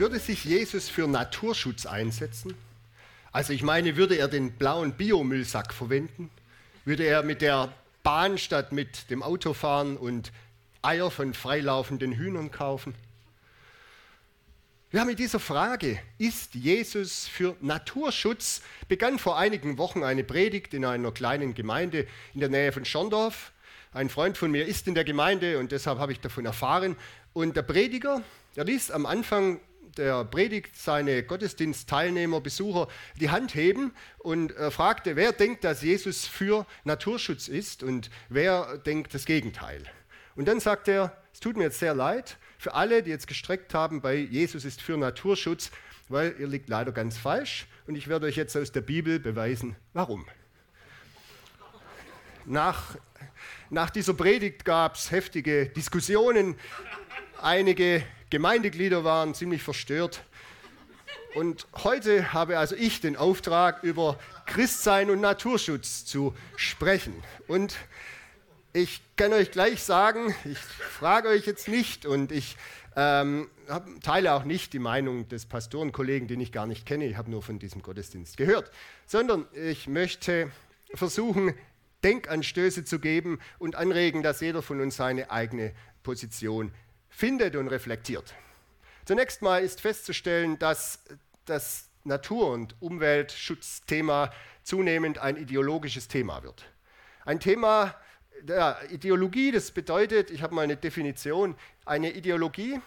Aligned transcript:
Würde 0.00 0.18
sich 0.18 0.46
Jesus 0.46 0.88
für 0.88 1.06
Naturschutz 1.06 1.84
einsetzen? 1.84 2.54
Also 3.32 3.52
ich 3.52 3.62
meine, 3.62 3.96
würde 3.96 4.16
er 4.16 4.28
den 4.28 4.52
blauen 4.52 4.94
Biomüllsack 4.94 5.74
verwenden? 5.74 6.30
Würde 6.86 7.04
er 7.04 7.22
mit 7.22 7.42
der 7.42 7.70
Bahn 8.02 8.38
statt 8.38 8.72
mit 8.72 9.10
dem 9.10 9.22
Auto 9.22 9.52
fahren 9.52 9.98
und 9.98 10.32
Eier 10.80 11.10
von 11.10 11.34
freilaufenden 11.34 12.12
Hühnern 12.12 12.50
kaufen? 12.50 12.94
Ja, 14.90 15.04
mit 15.04 15.18
dieser 15.18 15.38
Frage, 15.38 16.00
ist 16.16 16.54
Jesus 16.54 17.28
für 17.28 17.54
Naturschutz, 17.60 18.62
begann 18.88 19.18
vor 19.18 19.36
einigen 19.36 19.76
Wochen 19.76 20.02
eine 20.02 20.24
Predigt 20.24 20.72
in 20.72 20.86
einer 20.86 21.12
kleinen 21.12 21.52
Gemeinde 21.52 22.06
in 22.32 22.40
der 22.40 22.48
Nähe 22.48 22.72
von 22.72 22.86
Schorndorf. 22.86 23.52
Ein 23.92 24.08
Freund 24.08 24.38
von 24.38 24.50
mir 24.50 24.64
ist 24.64 24.88
in 24.88 24.94
der 24.94 25.04
Gemeinde 25.04 25.58
und 25.58 25.72
deshalb 25.72 25.98
habe 25.98 26.12
ich 26.12 26.20
davon 26.20 26.46
erfahren. 26.46 26.96
Und 27.34 27.54
der 27.54 27.62
Prediger, 27.62 28.22
der 28.56 28.64
ließ 28.64 28.92
am 28.92 29.04
Anfang 29.04 29.60
der 29.96 30.24
Predigt 30.24 30.76
seine 30.76 31.22
Gottesdienstteilnehmer, 31.22 32.40
Besucher 32.40 32.88
die 33.20 33.30
Hand 33.30 33.54
heben 33.54 33.92
und 34.18 34.56
äh, 34.56 34.70
fragte, 34.70 35.16
wer 35.16 35.32
denkt, 35.32 35.64
dass 35.64 35.82
Jesus 35.82 36.26
für 36.26 36.66
Naturschutz 36.84 37.48
ist 37.48 37.82
und 37.82 38.10
wer 38.28 38.78
denkt 38.78 39.14
das 39.14 39.24
Gegenteil. 39.24 39.82
Und 40.36 40.46
dann 40.46 40.60
sagt 40.60 40.88
er, 40.88 41.16
es 41.32 41.40
tut 41.40 41.56
mir 41.56 41.64
jetzt 41.64 41.78
sehr 41.78 41.94
leid 41.94 42.38
für 42.58 42.74
alle, 42.74 43.02
die 43.02 43.10
jetzt 43.10 43.26
gestreckt 43.26 43.74
haben 43.74 44.00
bei 44.00 44.14
Jesus 44.14 44.64
ist 44.64 44.82
für 44.82 44.96
Naturschutz, 44.96 45.70
weil 46.08 46.34
ihr 46.38 46.46
liegt 46.46 46.68
leider 46.68 46.92
ganz 46.92 47.16
falsch 47.16 47.66
und 47.86 47.94
ich 47.94 48.08
werde 48.08 48.26
euch 48.26 48.36
jetzt 48.36 48.56
aus 48.56 48.72
der 48.72 48.82
Bibel 48.82 49.18
beweisen, 49.18 49.76
warum. 49.92 50.26
Nach, 52.44 52.96
nach 53.70 53.90
dieser 53.90 54.14
Predigt 54.14 54.64
gab 54.64 54.96
es 54.96 55.10
heftige 55.10 55.68
Diskussionen. 55.68 56.56
Einige 57.40 58.02
Gemeindeglieder 58.30 59.02
waren 59.02 59.34
ziemlich 59.34 59.62
verstört. 59.62 60.22
Und 61.34 61.66
heute 61.84 62.32
habe 62.32 62.58
also 62.58 62.76
ich 62.76 63.00
den 63.00 63.16
Auftrag, 63.16 63.82
über 63.82 64.18
Christsein 64.46 65.10
und 65.10 65.20
Naturschutz 65.20 66.04
zu 66.04 66.34
sprechen. 66.56 67.14
Und 67.48 67.76
ich 68.72 69.02
kann 69.16 69.32
euch 69.32 69.50
gleich 69.50 69.82
sagen, 69.82 70.34
ich 70.44 70.58
frage 70.58 71.28
euch 71.28 71.44
jetzt 71.44 71.66
nicht 71.66 72.06
und 72.06 72.30
ich 72.30 72.56
ähm, 72.94 73.48
teile 74.02 74.32
auch 74.32 74.44
nicht 74.44 74.72
die 74.72 74.78
Meinung 74.78 75.28
des 75.28 75.46
Pastorenkollegen, 75.46 76.28
den 76.28 76.40
ich 76.40 76.52
gar 76.52 76.66
nicht 76.66 76.86
kenne, 76.86 77.06
ich 77.06 77.16
habe 77.16 77.30
nur 77.30 77.42
von 77.42 77.58
diesem 77.58 77.82
Gottesdienst 77.82 78.36
gehört, 78.36 78.70
sondern 79.06 79.46
ich 79.54 79.88
möchte 79.88 80.50
versuchen, 80.94 81.54
Denkanstöße 82.04 82.84
zu 82.84 83.00
geben 83.00 83.40
und 83.58 83.74
anregen, 83.74 84.22
dass 84.22 84.40
jeder 84.40 84.62
von 84.62 84.80
uns 84.80 84.96
seine 84.96 85.30
eigene 85.30 85.72
Position 86.02 86.72
findet 87.20 87.54
und 87.54 87.68
reflektiert. 87.68 88.32
Zunächst 89.04 89.42
mal 89.42 89.62
ist 89.62 89.82
festzustellen, 89.82 90.58
dass 90.58 91.04
das 91.44 91.90
Natur- 92.02 92.50
und 92.50 92.80
Umweltschutzthema 92.80 94.32
zunehmend 94.62 95.18
ein 95.18 95.36
ideologisches 95.36 96.08
Thema 96.08 96.42
wird. 96.42 96.64
Ein 97.26 97.38
Thema 97.38 97.94
der 98.40 98.78
Ideologie, 98.90 99.52
das 99.52 99.70
bedeutet, 99.70 100.30
ich 100.30 100.40
habe 100.40 100.54
mal 100.54 100.62
eine 100.62 100.78
Definition, 100.78 101.56
eine 101.84 102.10
Ideologie 102.12 102.80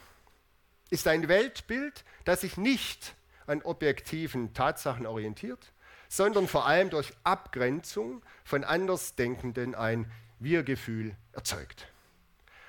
ist 0.89 1.07
ein 1.07 1.27
Weltbild, 1.27 2.03
das 2.25 2.41
sich 2.41 2.57
nicht 2.57 3.13
an 3.45 3.61
objektiven 3.61 4.55
Tatsachen 4.55 5.05
orientiert, 5.05 5.71
sondern 6.09 6.47
vor 6.47 6.65
allem 6.65 6.89
durch 6.89 7.13
Abgrenzung 7.23 8.23
von 8.43 8.63
Andersdenkenden 8.63 9.75
ein 9.75 10.11
Wir-Gefühl 10.39 11.15
erzeugt. 11.33 11.92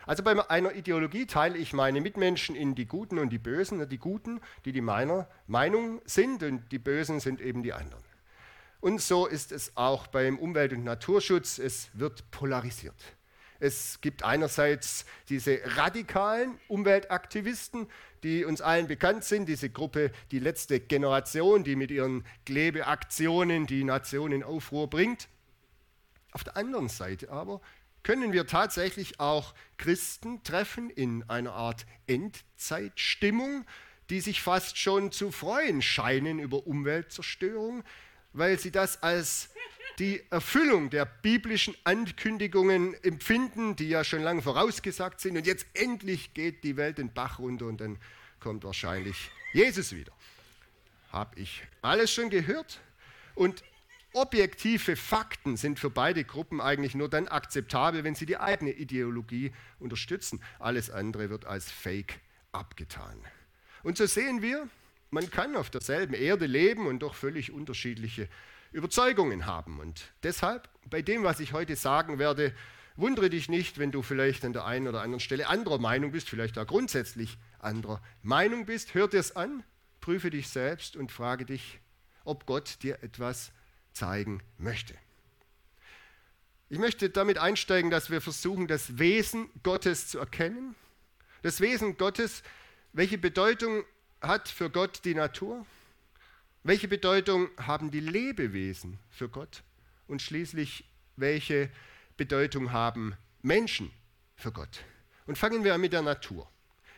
Also 0.06 0.22
bei 0.22 0.50
einer 0.50 0.74
Ideologie 0.74 1.26
teile 1.26 1.58
ich 1.58 1.72
meine 1.72 2.00
Mitmenschen 2.00 2.54
in 2.54 2.74
die 2.74 2.86
Guten 2.86 3.18
und 3.18 3.30
die 3.30 3.38
Bösen. 3.38 3.88
Die 3.88 3.98
Guten, 3.98 4.40
die 4.64 4.72
die 4.72 4.80
meiner 4.80 5.28
Meinung 5.46 6.00
sind, 6.04 6.42
und 6.42 6.70
die 6.72 6.78
Bösen 6.78 7.20
sind 7.20 7.40
eben 7.40 7.62
die 7.62 7.72
anderen. 7.72 8.02
Und 8.80 9.00
so 9.00 9.26
ist 9.26 9.50
es 9.50 9.76
auch 9.76 10.06
beim 10.08 10.38
Umwelt- 10.38 10.72
und 10.72 10.84
Naturschutz. 10.84 11.58
Es 11.58 11.88
wird 11.94 12.30
polarisiert. 12.30 12.94
Es 13.60 14.00
gibt 14.02 14.22
einerseits 14.24 15.06
diese 15.30 15.58
radikalen 15.64 16.58
Umweltaktivisten, 16.68 17.86
die 18.22 18.44
uns 18.44 18.60
allen 18.60 18.86
bekannt 18.86 19.24
sind, 19.24 19.48
diese 19.48 19.70
Gruppe, 19.70 20.10
die 20.32 20.38
letzte 20.38 20.80
Generation, 20.80 21.64
die 21.64 21.76
mit 21.76 21.90
ihren 21.90 22.26
Klebeaktionen 22.44 23.66
die 23.66 23.84
Nation 23.84 24.32
in 24.32 24.42
Aufruhr 24.42 24.90
bringt. 24.90 25.28
Auf 26.32 26.44
der 26.44 26.56
anderen 26.56 26.88
Seite 26.88 27.30
aber 27.30 27.62
können 28.04 28.32
wir 28.32 28.46
tatsächlich 28.46 29.18
auch 29.18 29.54
Christen 29.76 30.44
treffen 30.44 30.90
in 30.90 31.28
einer 31.28 31.54
Art 31.54 31.84
Endzeitstimmung, 32.06 33.64
die 34.10 34.20
sich 34.20 34.40
fast 34.40 34.78
schon 34.78 35.10
zu 35.10 35.32
freuen 35.32 35.82
scheinen 35.82 36.38
über 36.38 36.66
Umweltzerstörung, 36.66 37.82
weil 38.32 38.58
sie 38.58 38.70
das 38.70 39.02
als 39.02 39.48
die 39.98 40.22
Erfüllung 40.30 40.90
der 40.90 41.04
biblischen 41.04 41.74
Ankündigungen 41.84 42.94
empfinden, 43.02 43.76
die 43.76 43.88
ja 43.88 44.04
schon 44.04 44.22
lange 44.22 44.42
vorausgesagt 44.42 45.20
sind. 45.20 45.36
Und 45.36 45.46
jetzt 45.46 45.66
endlich 45.74 46.34
geht 46.34 46.64
die 46.64 46.76
Welt 46.76 46.98
den 46.98 47.12
Bach 47.12 47.38
runter 47.38 47.66
und 47.66 47.80
dann 47.80 47.98
kommt 48.40 48.64
wahrscheinlich 48.64 49.30
Jesus 49.52 49.94
wieder. 49.94 50.12
Habe 51.10 51.40
ich 51.40 51.62
alles 51.80 52.12
schon 52.12 52.28
gehört? 52.28 52.80
Und 53.34 53.62
Objektive 54.14 54.94
Fakten 54.94 55.56
sind 55.56 55.80
für 55.80 55.90
beide 55.90 56.22
Gruppen 56.22 56.60
eigentlich 56.60 56.94
nur 56.94 57.08
dann 57.08 57.26
akzeptabel, 57.26 58.04
wenn 58.04 58.14
sie 58.14 58.26
die 58.26 58.38
eigene 58.38 58.70
Ideologie 58.70 59.52
unterstützen. 59.80 60.40
Alles 60.60 60.88
andere 60.88 61.30
wird 61.30 61.46
als 61.46 61.70
Fake 61.70 62.20
abgetan. 62.52 63.18
Und 63.82 63.98
so 63.98 64.06
sehen 64.06 64.40
wir, 64.40 64.68
man 65.10 65.30
kann 65.30 65.56
auf 65.56 65.68
derselben 65.68 66.14
Erde 66.14 66.46
leben 66.46 66.86
und 66.86 67.00
doch 67.00 67.14
völlig 67.14 67.50
unterschiedliche 67.50 68.28
Überzeugungen 68.70 69.46
haben. 69.46 69.80
Und 69.80 70.12
deshalb, 70.22 70.68
bei 70.88 71.02
dem, 71.02 71.24
was 71.24 71.40
ich 71.40 71.52
heute 71.52 71.74
sagen 71.74 72.20
werde, 72.20 72.54
wundere 72.94 73.30
dich 73.30 73.48
nicht, 73.48 73.78
wenn 73.78 73.90
du 73.90 74.02
vielleicht 74.02 74.44
an 74.44 74.52
der 74.52 74.64
einen 74.64 74.86
oder 74.86 75.02
anderen 75.02 75.20
Stelle 75.20 75.48
anderer 75.48 75.78
Meinung 75.78 76.12
bist, 76.12 76.28
vielleicht 76.28 76.56
auch 76.56 76.66
grundsätzlich 76.68 77.36
anderer 77.58 78.00
Meinung 78.22 78.64
bist. 78.66 78.94
Hör 78.94 79.08
dir 79.08 79.18
es 79.18 79.34
an, 79.34 79.64
prüfe 80.00 80.30
dich 80.30 80.48
selbst 80.48 80.94
und 80.94 81.10
frage 81.10 81.44
dich, 81.44 81.80
ob 82.24 82.46
Gott 82.46 82.82
dir 82.82 83.02
etwas 83.02 83.52
zeigen 83.94 84.42
möchte. 84.58 84.94
Ich 86.68 86.78
möchte 86.78 87.08
damit 87.10 87.38
einsteigen, 87.38 87.90
dass 87.90 88.10
wir 88.10 88.20
versuchen, 88.20 88.66
das 88.66 88.98
Wesen 88.98 89.48
Gottes 89.62 90.08
zu 90.08 90.18
erkennen. 90.18 90.74
Das 91.42 91.60
Wesen 91.60 91.96
Gottes, 91.96 92.42
welche 92.92 93.18
Bedeutung 93.18 93.84
hat 94.20 94.48
für 94.48 94.70
Gott 94.70 95.04
die 95.04 95.14
Natur? 95.14 95.64
Welche 96.62 96.88
Bedeutung 96.88 97.50
haben 97.58 97.90
die 97.90 98.00
Lebewesen 98.00 98.98
für 99.10 99.28
Gott? 99.28 99.62
Und 100.08 100.22
schließlich, 100.22 100.84
welche 101.16 101.70
Bedeutung 102.16 102.72
haben 102.72 103.14
Menschen 103.42 103.90
für 104.34 104.50
Gott? 104.50 104.80
Und 105.26 105.36
fangen 105.36 105.64
wir 105.64 105.74
an 105.74 105.80
mit 105.80 105.92
der 105.92 106.02
Natur. 106.02 106.48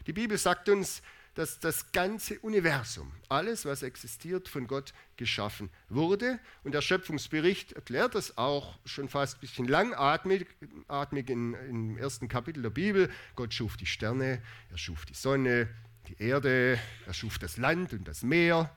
Die 0.06 0.12
Bibel 0.12 0.39
sagt 0.39 0.69
uns, 0.69 1.03
dass 1.37 1.61
das 1.61 1.93
ganze 1.93 2.39
Universum, 2.41 3.13
alles, 3.29 3.67
was 3.67 3.83
existiert, 3.83 4.49
von 4.49 4.67
Gott 4.67 4.94
geschaffen 5.17 5.69
wurde. 5.91 6.41
Und 6.65 6.73
der 6.73 6.81
Schöpfungsbericht 6.81 7.73
erklärt 7.73 8.15
das 8.15 8.38
auch 8.38 8.79
schon 8.87 9.09
fast 9.11 9.37
ein 9.37 9.41
bisschen 9.41 9.69
langatmig 9.69 10.47
atmig 10.88 11.29
in, 11.29 11.53
im 11.55 11.99
ersten 11.99 12.29
Kapitel 12.29 12.62
der 12.62 12.71
Bibel. 12.71 13.11
Gott 13.35 13.53
schuf 13.53 13.77
die 13.77 13.87
Sterne, 13.87 14.43
er 14.71 14.79
schuf 14.79 15.05
die 15.05 15.15
Sonne, 15.15 15.69
die 16.09 16.21
Erde, 16.23 16.81
er 17.06 17.15
schuf 17.15 17.39
das 17.39 17.59
Land 17.59 17.93
und 17.93 18.09
das 18.09 18.23
Meer, 18.23 18.75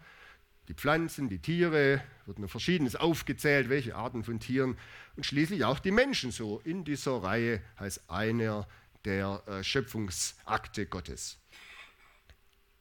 die 0.68 0.74
Pflanzen, 0.74 1.30
die 1.30 1.40
Tiere, 1.40 2.04
wird 2.26 2.40
nur 2.40 2.50
Verschiedenes 2.50 2.98
aufgezählt, 2.98 3.70
welche 3.70 3.96
Arten 3.96 4.26
von 4.26 4.42
Tieren 4.42 4.78
und 5.16 5.26
schließlich 5.26 5.64
auch 5.64 5.80
die 5.80 5.92
Menschen 5.92 6.32
so 6.32 6.60
in 6.66 6.84
dieser 6.84 7.24
Reihe 7.24 7.62
als 7.78 8.10
einer 8.10 8.68
der 9.06 9.42
äh, 9.48 9.64
Schöpfungsakte 9.64 10.88
Gottes. 10.88 11.40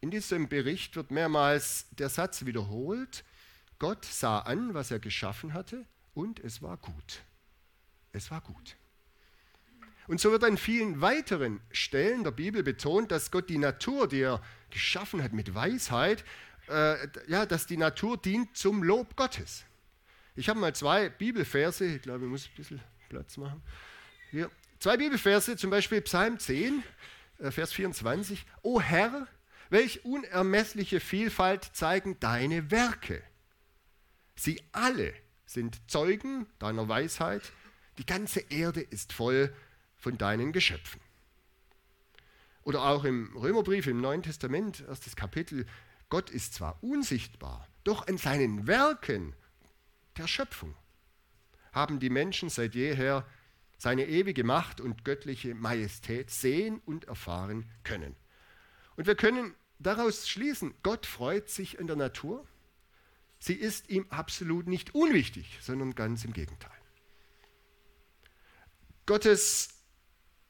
In 0.00 0.10
diesem 0.10 0.48
Bericht 0.48 0.94
wird 0.96 1.10
mehrmals 1.10 1.86
der 1.90 2.08
Satz 2.08 2.44
wiederholt, 2.44 3.24
Gott 3.78 4.04
sah 4.04 4.40
an, 4.40 4.74
was 4.74 4.90
er 4.90 4.98
geschaffen 4.98 5.54
hatte, 5.54 5.84
und 6.14 6.40
es 6.40 6.62
war 6.62 6.76
gut. 6.76 7.22
Es 8.12 8.30
war 8.30 8.40
gut. 8.40 8.76
Und 10.08 10.20
so 10.20 10.32
wird 10.32 10.42
an 10.42 10.56
vielen 10.56 11.00
weiteren 11.00 11.60
Stellen 11.70 12.24
der 12.24 12.30
Bibel 12.30 12.62
betont, 12.62 13.12
dass 13.12 13.30
Gott 13.30 13.50
die 13.50 13.58
Natur, 13.58 14.08
die 14.08 14.20
er 14.20 14.42
geschaffen 14.70 15.22
hat 15.22 15.32
mit 15.32 15.54
Weisheit, 15.54 16.24
äh, 16.68 17.08
ja, 17.26 17.44
dass 17.44 17.66
die 17.66 17.76
Natur 17.76 18.16
dient 18.16 18.56
zum 18.56 18.82
Lob 18.82 19.16
Gottes. 19.16 19.64
Ich 20.34 20.48
habe 20.48 20.60
mal 20.60 20.74
zwei 20.74 21.08
Bibelverse, 21.08 21.84
ich 21.84 22.02
glaube, 22.02 22.24
ich 22.24 22.30
muss 22.30 22.46
ein 22.46 22.56
bisschen 22.56 22.80
Platz 23.08 23.36
machen. 23.36 23.62
Hier. 24.30 24.50
Zwei 24.78 24.96
Bibelverse, 24.96 25.56
zum 25.56 25.70
Beispiel 25.70 26.00
Psalm 26.02 26.38
10, 26.38 26.82
äh, 27.38 27.50
Vers 27.50 27.72
24. 27.72 28.46
O 28.62 28.80
Herr, 28.80 29.26
welch 29.70 30.04
unermessliche 30.04 31.00
Vielfalt 31.00 31.64
zeigen 31.72 32.18
deine 32.20 32.70
Werke. 32.70 33.22
Sie 34.36 34.62
alle 34.72 35.12
sind 35.46 35.80
Zeugen 35.90 36.46
deiner 36.58 36.88
Weisheit. 36.88 37.52
Die 37.98 38.06
ganze 38.06 38.40
Erde 38.40 38.80
ist 38.80 39.12
voll 39.12 39.54
von 39.96 40.16
deinen 40.18 40.52
Geschöpfen. 40.52 41.00
Oder 42.62 42.82
auch 42.84 43.04
im 43.04 43.34
Römerbrief 43.36 43.86
im 43.86 44.00
Neuen 44.00 44.22
Testament, 44.22 44.84
erstes 44.86 45.16
Kapitel, 45.16 45.66
Gott 46.10 46.30
ist 46.30 46.54
zwar 46.54 46.82
unsichtbar, 46.82 47.66
doch 47.84 48.06
in 48.06 48.18
seinen 48.18 48.66
Werken 48.66 49.34
der 50.16 50.26
Schöpfung 50.26 50.74
haben 51.72 52.00
die 52.00 52.10
Menschen 52.10 52.48
seit 52.48 52.74
jeher 52.74 53.26
seine 53.78 54.06
ewige 54.06 54.42
Macht 54.42 54.80
und 54.80 55.04
göttliche 55.04 55.54
Majestät 55.54 56.30
sehen 56.30 56.80
und 56.84 57.04
erfahren 57.04 57.70
können. 57.84 58.16
Und 58.96 59.06
wir 59.06 59.14
können 59.14 59.54
daraus 59.78 60.28
schließen, 60.28 60.74
Gott 60.82 61.06
freut 61.06 61.48
sich 61.48 61.78
an 61.80 61.86
der 61.86 61.96
Natur. 61.96 62.46
Sie 63.38 63.54
ist 63.54 63.88
ihm 63.88 64.06
absolut 64.10 64.66
nicht 64.66 64.94
unwichtig, 64.94 65.58
sondern 65.60 65.94
ganz 65.94 66.24
im 66.24 66.32
Gegenteil. 66.32 66.70
Gottes 69.06 69.68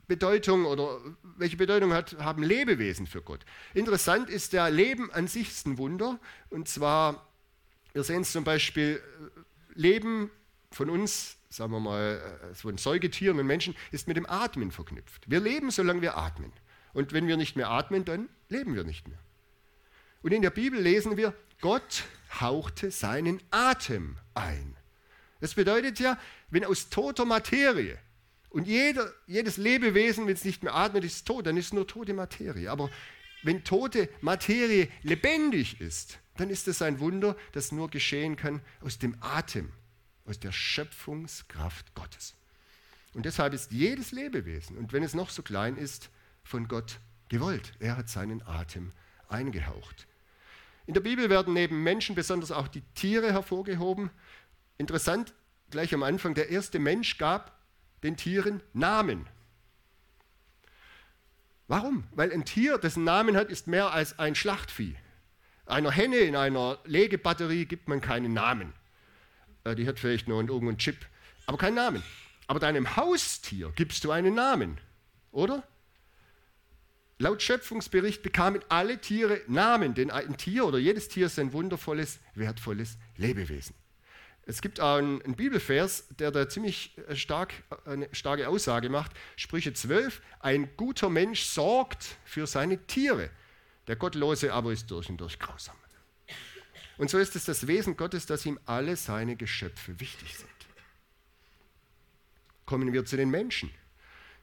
Bedeutung 0.08 0.64
oder 0.64 0.98
welche 1.36 1.56
Bedeutung 1.56 1.92
hat, 1.92 2.18
haben 2.18 2.42
Lebewesen 2.42 3.06
für 3.06 3.22
Gott? 3.22 3.44
Interessant 3.74 4.30
ist 4.30 4.54
der 4.54 4.70
Leben 4.70 5.12
an 5.12 5.28
sich 5.28 5.48
ist 5.48 5.66
ein 5.66 5.78
Wunder. 5.78 6.18
Und 6.48 6.66
zwar, 6.66 7.28
wir 7.92 8.02
sehen 8.02 8.22
es 8.22 8.32
zum 8.32 8.42
Beispiel, 8.42 9.02
Leben 9.74 10.30
von 10.72 10.90
uns, 10.90 11.36
sagen 11.50 11.72
wir 11.72 11.80
mal, 11.80 12.40
äh, 12.50 12.54
von 12.54 12.78
Säugetieren 12.78 13.38
und 13.38 13.46
Menschen, 13.46 13.76
ist 13.92 14.08
mit 14.08 14.16
dem 14.16 14.26
Atmen 14.26 14.72
verknüpft. 14.72 15.30
Wir 15.30 15.40
leben, 15.40 15.70
solange 15.70 16.02
wir 16.02 16.16
atmen. 16.16 16.52
Und 16.98 17.12
wenn 17.12 17.28
wir 17.28 17.36
nicht 17.36 17.54
mehr 17.54 17.70
atmen, 17.70 18.04
dann 18.04 18.28
leben 18.48 18.74
wir 18.74 18.82
nicht 18.82 19.06
mehr. 19.06 19.20
Und 20.20 20.32
in 20.32 20.42
der 20.42 20.50
Bibel 20.50 20.80
lesen 20.80 21.16
wir, 21.16 21.32
Gott 21.60 22.02
hauchte 22.40 22.90
seinen 22.90 23.40
Atem 23.52 24.16
ein. 24.34 24.74
Das 25.40 25.54
bedeutet 25.54 26.00
ja, 26.00 26.18
wenn 26.50 26.64
aus 26.64 26.88
toter 26.90 27.24
Materie 27.24 27.96
und 28.50 28.66
jeder, 28.66 29.12
jedes 29.28 29.58
Lebewesen, 29.58 30.26
wenn 30.26 30.34
es 30.34 30.44
nicht 30.44 30.64
mehr 30.64 30.74
atmet, 30.74 31.04
ist 31.04 31.24
tot, 31.24 31.46
dann 31.46 31.56
ist 31.56 31.72
nur 31.72 31.86
tote 31.86 32.14
Materie. 32.14 32.68
Aber 32.68 32.90
wenn 33.44 33.62
tote 33.62 34.08
Materie 34.20 34.88
lebendig 35.04 35.80
ist, 35.80 36.18
dann 36.36 36.50
ist 36.50 36.66
es 36.66 36.82
ein 36.82 36.98
Wunder, 36.98 37.36
das 37.52 37.70
nur 37.70 37.90
geschehen 37.90 38.34
kann 38.34 38.60
aus 38.80 38.98
dem 38.98 39.14
Atem, 39.20 39.70
aus 40.26 40.40
der 40.40 40.50
Schöpfungskraft 40.50 41.94
Gottes. 41.94 42.34
Und 43.14 43.24
deshalb 43.24 43.54
ist 43.54 43.70
jedes 43.70 44.10
Lebewesen, 44.10 44.76
und 44.76 44.92
wenn 44.92 45.04
es 45.04 45.14
noch 45.14 45.30
so 45.30 45.44
klein 45.44 45.76
ist, 45.76 46.10
von 46.48 46.66
Gott 46.66 46.98
gewollt. 47.28 47.72
Er 47.78 47.96
hat 47.96 48.08
seinen 48.08 48.42
Atem 48.46 48.92
eingehaucht. 49.28 50.06
In 50.86 50.94
der 50.94 51.02
Bibel 51.02 51.28
werden 51.28 51.52
neben 51.52 51.82
Menschen 51.82 52.14
besonders 52.14 52.50
auch 52.50 52.66
die 52.66 52.80
Tiere 52.94 53.32
hervorgehoben. 53.32 54.10
Interessant, 54.78 55.34
gleich 55.70 55.92
am 55.92 56.02
Anfang, 56.02 56.34
der 56.34 56.48
erste 56.48 56.78
Mensch 56.78 57.18
gab 57.18 57.58
den 58.02 58.16
Tieren 58.16 58.62
Namen. 58.72 59.26
Warum? 61.66 62.04
Weil 62.12 62.32
ein 62.32 62.46
Tier, 62.46 62.78
dessen 62.78 63.04
Namen 63.04 63.36
hat, 63.36 63.50
ist 63.50 63.66
mehr 63.66 63.92
als 63.92 64.18
ein 64.18 64.34
Schlachtvieh. 64.34 64.96
Einer 65.66 65.90
Henne 65.90 66.16
in 66.16 66.34
einer 66.34 66.78
Legebatterie 66.86 67.66
gibt 67.66 67.88
man 67.88 68.00
keinen 68.00 68.32
Namen. 68.32 68.72
Äh, 69.64 69.74
die 69.74 69.86
hat 69.86 69.98
vielleicht 69.98 70.26
nur 70.26 70.40
irgendeinen 70.40 70.78
Chip, 70.78 71.04
aber 71.44 71.58
keinen 71.58 71.74
Namen. 71.74 72.02
Aber 72.46 72.60
deinem 72.60 72.96
Haustier 72.96 73.70
gibst 73.76 74.04
du 74.04 74.10
einen 74.10 74.34
Namen, 74.34 74.80
oder? 75.30 75.62
Laut 77.18 77.42
Schöpfungsbericht 77.42 78.22
bekamen 78.22 78.62
alle 78.68 79.00
Tiere 79.00 79.40
Namen, 79.48 79.94
denn 79.94 80.10
ein 80.10 80.36
Tier 80.36 80.64
oder 80.64 80.78
jedes 80.78 81.08
Tier 81.08 81.26
ist 81.26 81.38
ein 81.38 81.52
wundervolles, 81.52 82.20
wertvolles 82.34 82.96
Lebewesen. 83.16 83.74
Es 84.46 84.62
gibt 84.62 84.80
auch 84.80 84.96
einen, 84.96 85.20
einen 85.22 85.34
Bibelvers, 85.34 86.06
der 86.18 86.30
da 86.30 86.48
ziemlich 86.48 86.96
äh, 87.08 87.16
stark, 87.16 87.52
äh, 87.84 87.90
eine 87.90 88.08
starke 88.12 88.48
Aussage 88.48 88.88
macht. 88.88 89.12
Sprüche 89.36 89.74
12, 89.74 90.22
ein 90.40 90.70
guter 90.76 91.10
Mensch 91.10 91.42
sorgt 91.42 92.16
für 92.24 92.46
seine 92.46 92.86
Tiere, 92.86 93.30
der 93.88 93.96
Gottlose 93.96 94.54
aber 94.54 94.72
ist 94.72 94.90
durch 94.90 95.10
und 95.10 95.20
durch 95.20 95.38
grausam. 95.38 95.76
Und 96.98 97.10
so 97.10 97.18
ist 97.18 97.36
es 97.36 97.44
das 97.44 97.66
Wesen 97.66 97.96
Gottes, 97.96 98.26
dass 98.26 98.46
ihm 98.46 98.58
alle 98.64 98.96
seine 98.96 99.36
Geschöpfe 99.36 100.00
wichtig 100.00 100.36
sind. 100.36 100.48
Kommen 102.64 102.92
wir 102.92 103.04
zu 103.04 103.16
den 103.16 103.30
Menschen. 103.30 103.70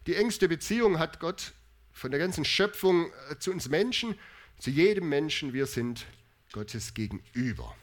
Die 0.07 0.15
engste 0.15 0.47
Beziehung 0.47 0.99
hat 0.99 1.19
Gott 1.19 1.53
von 1.95 2.11
der 2.11 2.19
ganzen 2.19 2.45
Schöpfung 2.45 3.09
äh, 3.31 3.39
zu 3.39 3.51
uns 3.51 3.69
Menschen, 3.69 4.15
zu 4.59 4.69
jedem 4.69 5.09
Menschen. 5.09 5.53
Wir 5.53 5.65
sind 5.65 6.05
Gottes 6.51 6.93
Gegenüber. 6.93 7.73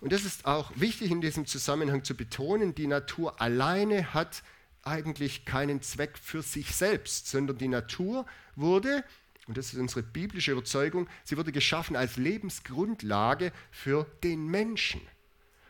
Und 0.00 0.12
das 0.12 0.24
ist 0.24 0.46
auch 0.46 0.72
wichtig 0.74 1.10
in 1.10 1.20
diesem 1.20 1.46
Zusammenhang 1.46 2.04
zu 2.04 2.16
betonen, 2.16 2.74
die 2.74 2.86
Natur 2.86 3.40
alleine 3.40 4.14
hat 4.14 4.42
eigentlich 4.82 5.44
keinen 5.44 5.82
Zweck 5.82 6.16
für 6.16 6.40
sich 6.40 6.74
selbst, 6.74 7.28
sondern 7.28 7.58
die 7.58 7.68
Natur 7.68 8.24
wurde, 8.56 9.04
und 9.46 9.58
das 9.58 9.74
ist 9.74 9.78
unsere 9.78 10.02
biblische 10.02 10.52
Überzeugung, 10.52 11.06
sie 11.22 11.36
wurde 11.36 11.52
geschaffen 11.52 11.96
als 11.96 12.16
Lebensgrundlage 12.16 13.52
für 13.70 14.06
den 14.24 14.46
Menschen. 14.46 15.02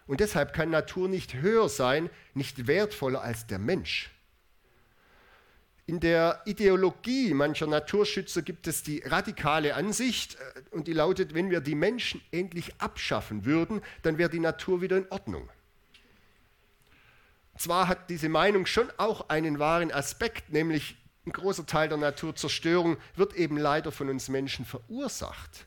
Und 0.06 0.20
deshalb 0.20 0.52
kann 0.52 0.70
Natur 0.70 1.08
nicht 1.08 1.34
höher 1.34 1.68
sein, 1.68 2.08
nicht 2.34 2.68
wertvoller 2.68 3.22
als 3.22 3.48
der 3.48 3.58
Mensch. 3.58 4.10
In 5.90 5.98
der 5.98 6.40
Ideologie 6.44 7.34
mancher 7.34 7.66
Naturschützer 7.66 8.42
gibt 8.42 8.69
es 8.69 8.84
die 8.84 9.02
radikale 9.04 9.75
Ansicht 9.75 10.37
äh, 10.37 10.60
und 10.70 10.87
die 10.87 10.92
lautet, 10.92 11.34
wenn 11.34 11.50
wir 11.50 11.60
die 11.60 11.75
Menschen 11.75 12.22
endlich 12.31 12.81
abschaffen 12.81 13.44
würden, 13.44 13.82
dann 14.02 14.16
wäre 14.16 14.31
die 14.31 14.38
Natur 14.38 14.82
wieder 14.82 14.98
in 14.98 15.10
Ordnung. 15.10 15.48
Zwar 17.58 17.88
hat 17.88 18.08
diese 18.08 18.28
Meinung 18.28 18.66
schon 18.66 18.88
auch 18.98 19.31
einen 19.31 19.58
wahren 19.58 19.90
Aspekt, 19.90 20.52
nämlich 20.52 20.96
ein 21.26 21.32
großer 21.32 21.66
Teil 21.66 21.88
der 21.88 21.98
Naturzerstörung 21.98 22.96
wird 23.16 23.34
eben 23.34 23.56
leider 23.56 23.90
von 23.90 24.08
uns 24.10 24.28
Menschen 24.28 24.64
verursacht. 24.64 25.66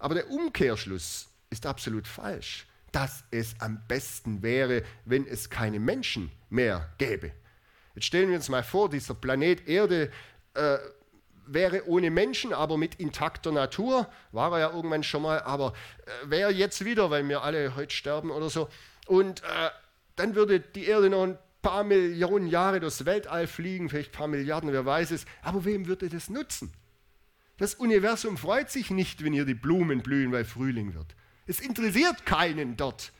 Aber 0.00 0.16
der 0.16 0.30
Umkehrschluss 0.30 1.28
ist 1.48 1.64
absolut 1.64 2.08
falsch, 2.08 2.66
dass 2.90 3.22
es 3.30 3.54
am 3.60 3.86
besten 3.86 4.42
wäre, 4.42 4.82
wenn 5.04 5.28
es 5.28 5.48
keine 5.48 5.78
Menschen 5.78 6.32
mehr 6.50 6.92
gäbe. 6.98 7.30
Jetzt 7.94 8.06
stellen 8.06 8.28
wir 8.28 8.36
uns 8.36 8.48
mal 8.48 8.62
vor, 8.62 8.88
dieser 8.88 9.14
Planet 9.14 9.68
Erde 9.68 10.10
äh, 10.54 10.78
wäre 11.46 11.86
ohne 11.86 12.10
Menschen, 12.10 12.52
aber 12.52 12.76
mit 12.76 12.96
intakter 12.96 13.52
Natur. 13.52 14.08
War 14.30 14.52
er 14.52 14.58
ja 14.60 14.70
irgendwann 14.70 15.02
schon 15.02 15.22
mal, 15.22 15.40
aber 15.42 15.74
äh, 16.06 16.30
wäre 16.30 16.52
jetzt 16.52 16.84
wieder, 16.84 17.10
weil 17.10 17.28
wir 17.28 17.42
alle 17.42 17.76
heute 17.76 17.94
sterben 17.94 18.30
oder 18.30 18.48
so. 18.50 18.68
Und 19.06 19.42
äh, 19.42 19.70
dann 20.16 20.34
würde 20.34 20.60
die 20.60 20.86
Erde 20.86 21.10
noch 21.10 21.24
ein 21.24 21.38
paar 21.62 21.84
Millionen 21.84 22.46
Jahre 22.46 22.80
durchs 22.80 23.04
Weltall 23.04 23.46
fliegen, 23.46 23.88
vielleicht 23.88 24.10
ein 24.10 24.16
paar 24.16 24.28
Milliarden, 24.28 24.72
wer 24.72 24.84
weiß 24.84 25.10
es. 25.12 25.26
Aber 25.42 25.64
wem 25.64 25.86
würde 25.86 26.08
das 26.08 26.28
nutzen? 26.28 26.72
Das 27.58 27.74
Universum 27.74 28.36
freut 28.36 28.70
sich 28.70 28.90
nicht, 28.90 29.22
wenn 29.24 29.32
hier 29.32 29.44
die 29.44 29.54
Blumen 29.54 30.02
blühen, 30.02 30.32
weil 30.32 30.44
Frühling 30.44 30.94
wird. 30.94 31.14
Es 31.46 31.60
interessiert 31.60 32.26
keinen 32.26 32.76
dort. 32.76 33.12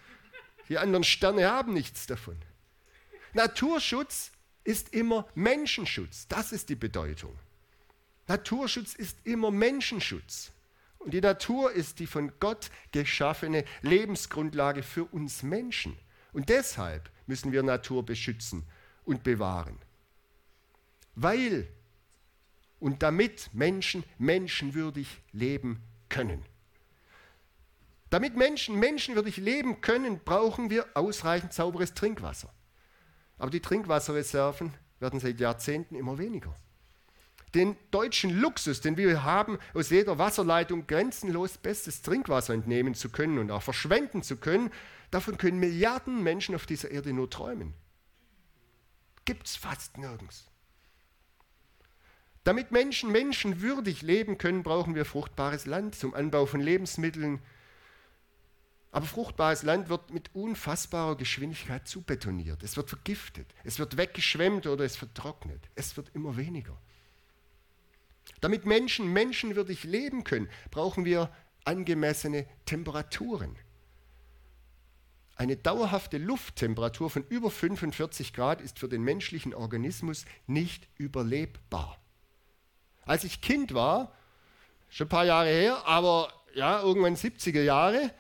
Die 0.69 0.79
anderen 0.79 1.05
Sterne 1.05 1.51
haben 1.51 1.73
nichts 1.73 2.07
davon. 2.07 2.37
Naturschutz 3.35 4.33
ist 4.65 4.95
immer 4.95 5.27
Menschenschutz. 5.35 6.27
Das 6.29 6.53
ist 6.53 6.69
die 6.69 6.77
Bedeutung. 6.77 7.37
Naturschutz 8.29 8.95
ist 8.95 9.19
immer 9.25 9.51
Menschenschutz. 9.51 10.53
Und 10.99 11.13
die 11.13 11.21
Natur 11.21 11.73
ist 11.73 11.99
die 11.99 12.07
von 12.07 12.33
Gott 12.39 12.71
geschaffene 12.93 13.65
Lebensgrundlage 13.83 14.83
für 14.83 15.05
uns 15.05 15.43
Menschen. 15.43 15.97
Und 16.33 16.49
deshalb 16.49 17.11
müssen 17.27 17.51
wir 17.53 17.63
Natur 17.63 18.05
beschützen 18.05 18.65
und 19.05 19.25
bewahren. 19.25 19.79
Weil 21.15 21.69
und 22.79 23.03
damit 23.03 23.51
Menschen 23.53 24.05
menschenwürdig 24.19 25.21
leben 25.33 25.83
können. 26.09 26.45
Damit 28.11 28.37
Menschen 28.37 28.79
menschenwürdig 28.79 29.39
leben 29.39 29.81
können, 29.81 30.21
brauchen 30.25 30.69
wir 30.69 30.87
ausreichend 30.95 31.53
sauberes 31.53 31.95
Trinkwasser. 31.95 32.53
Aber 33.43 33.51
die 33.51 33.59
Trinkwasserreserven 33.59 34.73
werden 35.01 35.19
seit 35.19 35.41
Jahrzehnten 35.41 35.97
immer 35.97 36.17
weniger. 36.17 36.55
Den 37.57 37.77
deutschen 37.91 38.31
Luxus, 38.31 38.81
den 38.81 38.97
wir 38.97 39.25
haben, 39.25 39.59
aus 39.75 39.91
jeder 39.91 40.17
Wasserleitung 40.17 40.87
grenzenlos 40.87 41.59
bestes 41.59 42.03
Trinkwasser 42.03 42.55
entnehmen 42.55 42.95
zu 42.95 43.09
können 43.11 43.39
und 43.39 43.51
auch 43.51 43.65
verschwenden 43.65 44.23
zu 44.23 44.37
können, 44.37 44.71
davon 45.11 45.39
können 45.39 45.59
Milliarden 45.59 46.23
Menschen 46.23 46.55
auf 46.55 46.67
dieser 46.67 46.93
Erde 46.93 47.13
nur 47.13 47.31
träumen. 47.31 47.75
Gibt 49.25 49.49
es 49.49 49.57
fast 49.57 49.99
nirgends. 49.99 50.47
Damit 52.45 52.71
Menschen 52.71 53.11
menschenwürdig 53.11 54.03
leben 54.03 54.39
können, 54.39 54.63
brauchen 54.63 54.95
wir 54.95 55.05
fruchtbares 55.05 55.67
Land 55.67 55.97
zum 55.97 56.15
Anbau 56.15 56.47
von 56.47 56.61
Lebensmitteln. 56.61 57.41
Aber 58.93 59.07
fruchtbares 59.07 59.63
Land 59.63 59.89
wird 59.89 60.13
mit 60.13 60.35
unfassbarer 60.35 61.17
Geschwindigkeit 61.17 61.89
zubetoniert. 61.89 62.63
Es 62.63 62.77
wird 62.77 62.91
vergiftet, 62.91 63.47
es 63.65 63.79
wird 63.79 63.97
weggeschwemmt 63.97 64.67
oder 64.67 64.85
es 64.85 64.97
vertrocknet. 64.97 65.63
Es 65.75 65.97
wird 65.97 66.11
immer 66.15 66.37
weniger. 66.37 66.77
Damit 68.43 68.67
Menschen 68.67 69.11
menschenwürdig 69.11 69.85
leben 69.85 70.25
können, 70.25 70.49
brauchen 70.71 71.07
wir 71.07 71.35
angemessene 71.65 72.47
Temperaturen. 72.67 73.57
Eine 75.37 75.57
dauerhafte 75.57 76.19
Lufttemperatur 76.19 77.09
von 77.09 77.25
über 77.29 77.51
45 77.51 78.35
Grad 78.35 78.61
ist 78.61 78.79
für 78.79 78.89
den 78.89 79.03
menschlichen 79.03 79.55
Organismus 79.55 80.27
nicht 80.47 80.87
überlebbar. 80.99 81.99
Als 83.07 83.25
ich 83.25 83.41
Kind 83.41 83.73
war, 83.73 84.15
schon 84.91 85.07
ein 85.07 85.11
paar 85.11 85.25
Jahre 85.25 85.49
her, 85.49 85.87
aber 85.87 86.31
ja, 86.55 86.83
irgendwann 86.83 87.17
70er 87.17 87.63
Jahre, 87.63 88.13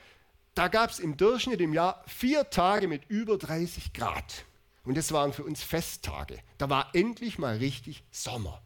da 0.54 0.68
gab 0.68 0.90
es 0.90 0.98
im 0.98 1.16
Durchschnitt 1.16 1.60
im 1.60 1.72
Jahr 1.72 2.04
vier 2.06 2.50
Tage 2.50 2.88
mit 2.88 3.04
über 3.08 3.38
30 3.38 3.92
Grad. 3.92 4.44
Und 4.84 4.96
das 4.96 5.12
waren 5.12 5.32
für 5.32 5.44
uns 5.44 5.62
Festtage. 5.62 6.38
Da 6.58 6.68
war 6.68 6.90
endlich 6.94 7.38
mal 7.38 7.56
richtig 7.56 8.04
Sommer. 8.10 8.62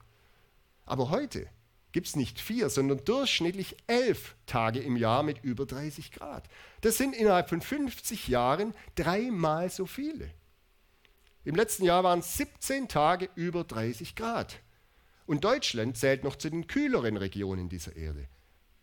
Aber 0.84 1.10
heute 1.10 1.48
gibt 1.92 2.08
es 2.08 2.16
nicht 2.16 2.40
vier, 2.40 2.68
sondern 2.68 3.04
durchschnittlich 3.04 3.76
elf 3.86 4.34
Tage 4.46 4.80
im 4.80 4.96
Jahr 4.96 5.22
mit 5.22 5.42
über 5.44 5.66
30 5.66 6.12
Grad. 6.12 6.48
Das 6.80 6.96
sind 6.98 7.14
innerhalb 7.14 7.48
von 7.48 7.60
50 7.60 8.28
Jahren 8.28 8.74
dreimal 8.94 9.70
so 9.70 9.86
viele. 9.86 10.30
Im 11.44 11.54
letzten 11.54 11.84
Jahr 11.84 12.02
waren 12.02 12.18
es 12.18 12.36
17 12.36 12.88
Tage 12.88 13.30
über 13.34 13.64
30 13.64 14.16
Grad. 14.16 14.60
Und 15.26 15.44
Deutschland 15.44 15.96
zählt 15.96 16.24
noch 16.24 16.36
zu 16.36 16.50
den 16.50 16.66
kühleren 16.66 17.16
Regionen 17.16 17.68
dieser 17.68 17.94
Erde. 17.96 18.28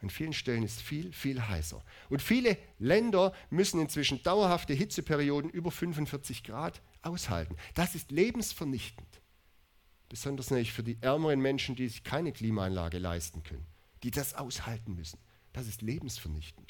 An 0.03 0.09
vielen 0.09 0.33
Stellen 0.33 0.63
ist 0.63 0.81
viel, 0.81 1.13
viel 1.13 1.47
heißer. 1.47 1.81
Und 2.09 2.21
viele 2.21 2.57
Länder 2.77 3.33
müssen 3.49 3.79
inzwischen 3.79 4.21
dauerhafte 4.21 4.73
Hitzeperioden 4.73 5.49
über 5.49 5.71
45 5.71 6.43
Grad 6.43 6.81
aushalten. 7.01 7.55
Das 7.73 7.95
ist 7.95 8.11
lebensvernichtend. 8.11 9.07
Besonders 10.09 10.51
natürlich 10.51 10.73
für 10.73 10.83
die 10.83 10.97
ärmeren 10.99 11.39
Menschen, 11.39 11.77
die 11.77 11.87
sich 11.87 12.03
keine 12.03 12.33
Klimaanlage 12.33 12.97
leisten 12.97 13.43
können, 13.43 13.65
die 14.03 14.11
das 14.11 14.33
aushalten 14.33 14.93
müssen. 14.93 15.19
Das 15.53 15.67
ist 15.67 15.81
lebensvernichtend. 15.81 16.69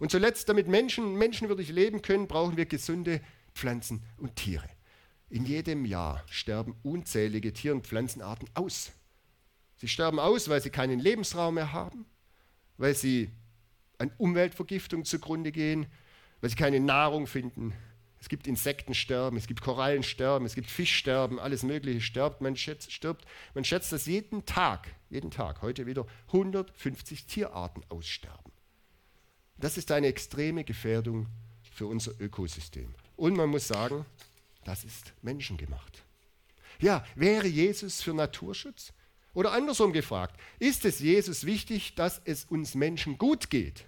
Und 0.00 0.10
zuletzt, 0.10 0.48
damit 0.48 0.66
Menschen 0.66 1.14
menschenwürdig 1.14 1.68
leben 1.68 2.02
können, 2.02 2.26
brauchen 2.26 2.56
wir 2.56 2.66
gesunde 2.66 3.20
Pflanzen 3.54 4.02
und 4.16 4.34
Tiere. 4.34 4.68
In 5.30 5.46
jedem 5.46 5.84
Jahr 5.84 6.24
sterben 6.28 6.74
unzählige 6.82 7.52
Tier- 7.52 7.74
und 7.74 7.86
Pflanzenarten 7.86 8.50
aus. 8.54 8.90
Sie 9.82 9.88
sterben 9.88 10.20
aus, 10.20 10.48
weil 10.48 10.62
sie 10.62 10.70
keinen 10.70 11.00
Lebensraum 11.00 11.54
mehr 11.54 11.72
haben, 11.72 12.06
weil 12.76 12.94
sie 12.94 13.32
an 13.98 14.12
Umweltvergiftung 14.16 15.04
zugrunde 15.04 15.50
gehen, 15.50 15.86
weil 16.40 16.50
sie 16.50 16.54
keine 16.54 16.78
Nahrung 16.78 17.26
finden. 17.26 17.72
Es 18.20 18.28
gibt 18.28 18.46
Insektensterben, 18.46 19.36
es 19.36 19.48
gibt 19.48 19.60
Korallensterben, 19.60 20.46
es 20.46 20.54
gibt 20.54 20.70
Fischsterben, 20.70 21.40
alles 21.40 21.64
Mögliche 21.64 22.00
stirbt. 22.00 22.40
Man 22.40 22.54
schätzt, 22.54 22.92
stirbt. 22.92 23.24
Man 23.54 23.64
schätzt, 23.64 23.90
dass 23.90 24.06
jeden 24.06 24.46
Tag, 24.46 24.86
jeden 25.10 25.32
Tag, 25.32 25.62
heute 25.62 25.84
wieder 25.84 26.06
150 26.28 27.26
Tierarten 27.26 27.82
aussterben. 27.88 28.52
Das 29.58 29.76
ist 29.76 29.90
eine 29.90 30.06
extreme 30.06 30.62
Gefährdung 30.62 31.26
für 31.72 31.86
unser 31.86 32.12
Ökosystem. 32.20 32.94
Und 33.16 33.36
man 33.36 33.48
muss 33.48 33.66
sagen, 33.66 34.06
das 34.64 34.84
ist 34.84 35.12
menschengemacht. 35.22 36.04
Ja, 36.78 37.04
wäre 37.16 37.48
Jesus 37.48 38.00
für 38.00 38.14
Naturschutz? 38.14 38.92
Oder 39.34 39.52
andersrum 39.52 39.92
gefragt, 39.92 40.38
ist 40.58 40.84
es 40.84 41.00
Jesus 41.00 41.44
wichtig, 41.44 41.94
dass 41.94 42.20
es 42.24 42.44
uns 42.44 42.74
Menschen 42.74 43.18
gut 43.18 43.50
geht? 43.50 43.86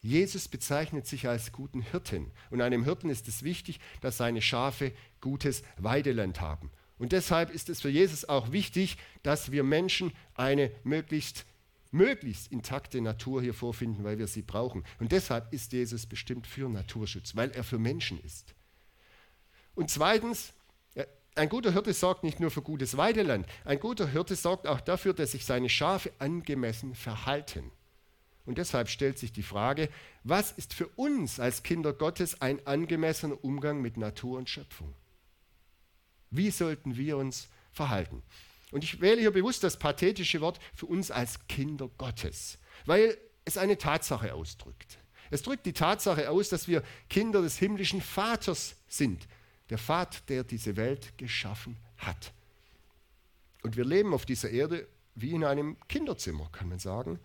Jesus 0.00 0.48
bezeichnet 0.48 1.06
sich 1.06 1.28
als 1.28 1.52
guten 1.52 1.80
Hirten 1.80 2.30
und 2.50 2.60
einem 2.60 2.84
Hirten 2.84 3.08
ist 3.08 3.26
es 3.26 3.42
wichtig, 3.42 3.80
dass 4.02 4.18
seine 4.18 4.42
Schafe 4.42 4.92
gutes 5.20 5.62
Weideland 5.78 6.40
haben. 6.40 6.70
Und 6.98 7.12
deshalb 7.12 7.50
ist 7.50 7.70
es 7.70 7.80
für 7.80 7.88
Jesus 7.88 8.26
auch 8.26 8.52
wichtig, 8.52 8.98
dass 9.22 9.50
wir 9.50 9.64
Menschen 9.64 10.12
eine 10.34 10.70
möglichst 10.84 11.46
möglichst 11.94 12.50
intakte 12.50 13.00
Natur 13.00 13.40
hier 13.40 13.54
vorfinden, 13.54 14.04
weil 14.04 14.18
wir 14.18 14.26
sie 14.26 14.42
brauchen. 14.42 14.84
Und 14.98 15.12
deshalb 15.12 15.52
ist 15.52 15.72
Jesus 15.72 16.06
bestimmt 16.06 16.46
für 16.46 16.68
Naturschutz, 16.68 17.36
weil 17.36 17.52
er 17.52 17.62
für 17.62 17.78
Menschen 17.78 18.20
ist. 18.22 18.54
Und 19.76 19.90
zweitens, 19.90 20.52
ein 21.34 21.48
guter 21.48 21.72
Hirte 21.72 21.92
sorgt 21.92 22.22
nicht 22.22 22.40
nur 22.40 22.50
für 22.50 22.62
gutes 22.62 22.96
Weideland, 22.96 23.46
ein 23.64 23.80
guter 23.80 24.06
Hirte 24.06 24.36
sorgt 24.36 24.66
auch 24.66 24.80
dafür, 24.80 25.14
dass 25.14 25.32
sich 25.32 25.44
seine 25.44 25.68
Schafe 25.68 26.12
angemessen 26.18 26.94
verhalten. 26.94 27.70
Und 28.46 28.58
deshalb 28.58 28.88
stellt 28.88 29.18
sich 29.18 29.32
die 29.32 29.42
Frage, 29.42 29.88
was 30.22 30.52
ist 30.52 30.74
für 30.74 30.86
uns 30.96 31.40
als 31.40 31.62
Kinder 31.62 31.92
Gottes 31.92 32.40
ein 32.42 32.64
angemessener 32.66 33.42
Umgang 33.42 33.80
mit 33.80 33.96
Natur 33.96 34.38
und 34.38 34.50
Schöpfung? 34.50 34.94
Wie 36.30 36.50
sollten 36.50 36.96
wir 36.96 37.16
uns 37.16 37.48
verhalten? 37.72 38.22
Und 38.70 38.84
ich 38.84 39.00
wähle 39.00 39.20
hier 39.20 39.30
bewusst 39.30 39.64
das 39.64 39.78
pathetische 39.78 40.40
Wort 40.40 40.58
für 40.74 40.86
uns 40.86 41.10
als 41.10 41.46
Kinder 41.48 41.88
Gottes, 41.96 42.58
weil 42.86 43.16
es 43.44 43.56
eine 43.56 43.78
Tatsache 43.78 44.34
ausdrückt. 44.34 44.98
Es 45.30 45.42
drückt 45.42 45.64
die 45.64 45.72
Tatsache 45.72 46.28
aus, 46.28 46.48
dass 46.48 46.68
wir 46.68 46.82
Kinder 47.08 47.40
des 47.40 47.56
himmlischen 47.56 48.00
Vaters 48.00 48.76
sind, 48.88 49.26
der 49.70 49.78
Vater, 49.78 50.20
der 50.28 50.44
diese 50.44 50.76
Welt 50.76 51.16
geschaffen 51.18 51.76
hat. 51.98 52.32
Und 53.62 53.76
wir 53.76 53.84
leben 53.84 54.12
auf 54.12 54.26
dieser 54.26 54.50
Erde 54.50 54.86
wie 55.14 55.32
in 55.32 55.44
einem 55.44 55.76
Kinderzimmer, 55.88 56.48
kann 56.52 56.68
man 56.68 56.78
sagen, 56.78 57.18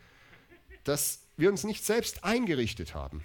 das 0.84 1.24
wir 1.38 1.50
uns 1.50 1.64
nicht 1.64 1.84
selbst 1.84 2.24
eingerichtet 2.24 2.96
haben. 2.96 3.24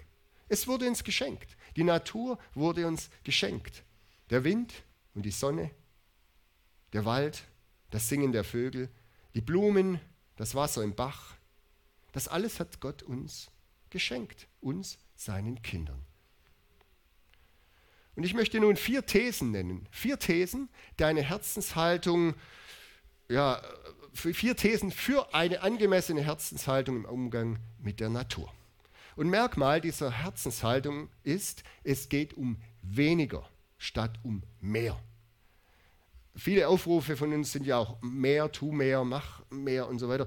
Es 0.49 0.67
wurde 0.67 0.89
uns 0.89 1.05
geschenkt. 1.05 1.57
Die 1.77 1.85
Natur 1.85 2.39
wurde 2.55 2.87
uns 2.87 3.11
geschenkt. 3.23 3.85
Der 4.31 4.45
Wind 4.45 4.73
und 5.15 5.25
die 5.25 5.31
Sonne, 5.31 5.71
der 6.93 7.05
Wald 7.05 7.45
das 7.95 8.09
Singen 8.09 8.33
der 8.33 8.43
Vögel, 8.43 8.91
die 9.37 9.41
Blumen, 9.41 10.01
das 10.35 10.57
Wasser 10.57 10.83
im 10.83 10.97
Bach. 10.97 11.37
Das 12.11 12.27
alles 12.27 12.59
hat 12.59 12.81
Gott 12.81 13.05
uns 13.05 13.53
geschenkt, 13.89 14.49
uns 14.61 14.99
seinen 15.15 15.63
Kindern. 15.63 16.05
Und 18.17 18.25
ich 18.25 18.35
möchte 18.35 18.61
nun 18.61 18.77
vier 18.77 19.05
Thesen 19.07 19.51
nennen. 19.51 19.89
Vier 19.91 20.19
Thesen, 20.19 20.69
deine 20.97 21.23
Herzenshaltung, 21.23 22.35
ja, 23.29 23.61
vier 24.13 24.57
Thesen 24.57 24.91
für 24.91 25.35
eine 25.35 25.63
angemessene 25.63 26.23
Herzenshaltung 26.23 26.97
im 26.97 27.05
Umgang 27.05 27.59
mit 27.79 28.01
der 28.01 28.11
Natur. 28.11 28.53
Und 29.17 29.29
Merkmal 29.29 29.81
dieser 29.81 30.11
Herzenshaltung 30.11 31.09
ist, 31.23 31.63
es 31.83 32.09
geht 32.09 32.35
um 32.35 32.57
weniger 32.83 33.49
statt 33.79 34.19
um 34.23 34.43
mehr. 34.61 35.01
Viele 36.37 36.67
Aufrufe 36.69 37.17
von 37.17 37.33
uns 37.33 37.53
sind 37.53 37.65
ja 37.65 37.79
auch 37.79 38.03
mehr, 38.03 38.51
tu 38.51 38.73
mehr, 38.73 39.05
mach 39.05 39.43
mehr 39.51 39.87
und 39.87 40.01
so 40.01 40.09
weiter. 40.09 40.27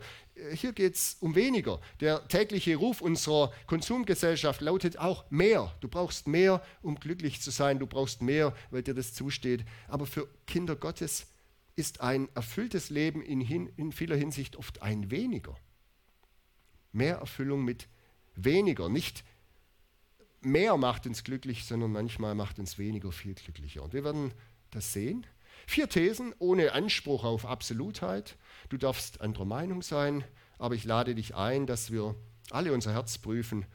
Hier 0.54 0.72
geht 0.72 0.96
es 0.96 1.18
um 1.20 1.36
weniger. 1.36 1.82
Der 2.00 2.26
tägliche 2.30 2.78
Ruf 2.78 3.02
unserer 3.02 3.52
Konsumgesellschaft 3.66 4.62
lautet 4.62 4.98
auch 4.98 5.30
mehr. 5.30 5.76
Du 5.82 5.90
brauchst 5.90 6.28
mehr, 6.28 6.64
um 6.82 6.96
glücklich 6.96 7.42
zu 7.42 7.52
sein. 7.52 7.80
Du 7.80 7.88
brauchst 7.88 8.22
mehr, 8.22 8.56
weil 8.72 8.84
dir 8.84 8.94
das 8.94 9.14
zusteht. 9.14 9.66
Aber 9.90 10.06
für 10.06 10.30
Kinder 10.46 10.78
Gottes 10.78 11.28
ist 11.76 12.00
ein 12.00 12.30
erfülltes 12.36 12.90
Leben 12.90 13.22
in, 13.22 13.42
hin, 13.42 13.70
in 13.76 13.92
vieler 13.92 14.16
Hinsicht 14.16 14.56
oft 14.56 14.82
ein 14.82 15.12
weniger. 15.12 15.58
Mehr 16.94 17.18
Erfüllung 17.18 17.66
mit 17.66 17.90
weniger. 18.36 18.88
Nicht 18.88 19.26
mehr 20.40 20.78
macht 20.78 21.06
uns 21.06 21.26
glücklich, 21.26 21.66
sondern 21.66 21.92
manchmal 21.92 22.34
macht 22.34 22.60
uns 22.60 22.78
weniger 22.78 23.12
viel 23.12 23.34
glücklicher. 23.34 23.84
Und 23.84 23.94
wir 23.94 24.06
werden 24.06 24.32
das 24.72 24.94
sehen. 24.94 25.26
Vier 25.70 25.90
Thesen 25.90 26.34
ohne 26.40 26.72
Anspruch 26.72 27.26
auf 27.26 27.46
Absolutheit. 27.46 28.38
Du 28.70 28.78
darfst 28.78 29.20
anderer 29.20 29.46
Meinung 29.46 29.82
sein, 29.82 30.24
aber 30.58 30.76
ich 30.76 30.86
lade 30.86 31.14
dich 31.14 31.36
ein, 31.36 31.68
dass 31.68 31.92
wir 31.92 32.16
alle 32.50 32.74
unser 32.74 32.94
Herz 32.94 33.18
prüfen. 33.18 33.66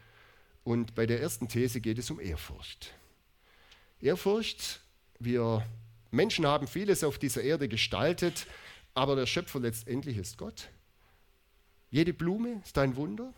Und 0.64 0.94
bei 0.94 1.04
der 1.06 1.20
ersten 1.20 1.48
These 1.48 1.82
geht 1.82 1.98
es 1.98 2.10
um 2.10 2.18
Ehrfurcht. 2.18 2.94
Ehrfurcht, 4.00 4.80
wir 5.18 5.64
Menschen 6.10 6.46
haben 6.46 6.66
vieles 6.66 7.04
auf 7.04 7.18
dieser 7.18 7.42
Erde 7.42 7.68
gestaltet, 7.68 8.46
aber 8.94 9.14
der 9.14 9.26
Schöpfer 9.26 9.60
letztendlich 9.60 10.16
ist 10.16 10.38
Gott. 10.38 10.70
Jede 11.90 12.14
Blume 12.14 12.62
ist 12.64 12.78
ein 12.78 12.96
Wunder. 12.96 13.34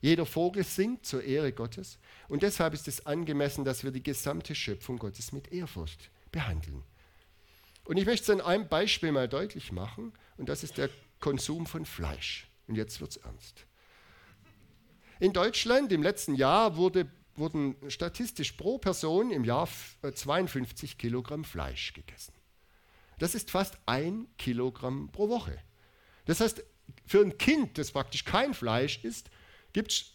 Jeder 0.00 0.24
Vogel 0.24 0.64
singt 0.64 1.04
zur 1.04 1.22
Ehre 1.22 1.52
Gottes. 1.52 1.98
Und 2.28 2.42
deshalb 2.42 2.72
ist 2.72 2.88
es 2.88 3.04
angemessen, 3.04 3.64
dass 3.64 3.84
wir 3.84 3.90
die 3.90 4.02
gesamte 4.02 4.54
Schöpfung 4.54 4.98
Gottes 4.98 5.32
mit 5.32 5.52
Ehrfurcht 5.52 6.10
behandeln. 6.32 6.82
Und 7.84 7.96
ich 7.96 8.06
möchte 8.06 8.24
es 8.24 8.30
an 8.30 8.44
einem 8.44 8.68
Beispiel 8.68 9.12
mal 9.12 9.28
deutlich 9.28 9.72
machen, 9.72 10.12
und 10.36 10.48
das 10.48 10.64
ist 10.64 10.78
der 10.78 10.88
Konsum 11.20 11.66
von 11.66 11.84
Fleisch. 11.84 12.48
Und 12.66 12.76
jetzt 12.76 13.00
wird 13.00 13.12
es 13.12 13.16
ernst. 13.18 13.66
In 15.20 15.32
Deutschland 15.32 15.92
im 15.92 16.02
letzten 16.02 16.34
Jahr 16.34 16.76
wurde 16.76 17.08
wurden 17.36 17.76
statistisch 17.88 18.52
pro 18.52 18.78
Person 18.78 19.30
im 19.30 19.44
Jahr 19.44 19.68
52 20.02 20.92
äh, 20.92 20.94
Kilogramm 20.96 21.44
Fleisch 21.44 21.92
gegessen. 21.92 22.34
Das 23.18 23.34
ist 23.34 23.50
fast 23.50 23.78
ein 23.86 24.26
Kilogramm 24.36 25.10
pro 25.12 25.28
Woche. 25.28 25.58
Das 26.24 26.40
heißt, 26.40 26.62
für 27.06 27.20
ein 27.20 27.38
Kind, 27.38 27.78
das 27.78 27.92
praktisch 27.92 28.24
kein 28.24 28.54
Fleisch 28.54 29.02
isst, 29.02 29.30
gibt 29.72 29.92
es 29.92 30.12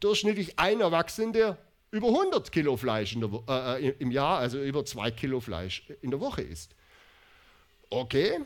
durchschnittlich 0.00 0.58
einen 0.58 0.80
Erwachsenen, 0.80 1.32
der 1.32 1.58
über 1.96 2.08
100 2.08 2.52
Kilo 2.52 2.76
Fleisch 2.76 3.16
äh, 3.16 3.86
äh, 3.86 3.94
im 3.98 4.10
Jahr, 4.10 4.38
also 4.38 4.62
über 4.62 4.84
2 4.84 5.10
Kilo 5.10 5.40
Fleisch 5.40 5.88
in 6.02 6.10
der 6.10 6.20
Woche 6.20 6.42
isst. 6.42 6.74
Okay, 7.90 8.40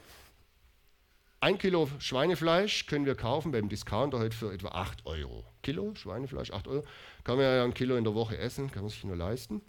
ein 1.40 1.56
Kilo 1.56 1.88
Schweinefleisch 1.98 2.86
können 2.86 3.06
wir 3.06 3.14
kaufen 3.14 3.50
beim 3.50 3.70
Discounter 3.70 4.18
heute 4.18 4.36
für 4.36 4.52
etwa 4.52 4.68
8 4.68 5.06
Euro. 5.06 5.44
Kilo 5.62 5.94
Schweinefleisch, 5.94 6.50
8 6.50 6.68
Euro. 6.68 6.84
Kann 7.24 7.36
man 7.36 7.44
ja 7.44 7.64
ein 7.64 7.72
Kilo 7.72 7.96
in 7.96 8.04
der 8.04 8.14
Woche 8.14 8.36
essen, 8.36 8.70
kann 8.70 8.82
man 8.82 8.90
sich 8.90 9.02
nur 9.04 9.16
leisten. 9.16 9.62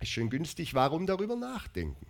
Ist 0.00 0.08
schön 0.08 0.30
günstig. 0.30 0.72
Warum 0.72 1.06
darüber 1.06 1.36
nachdenken? 1.36 2.06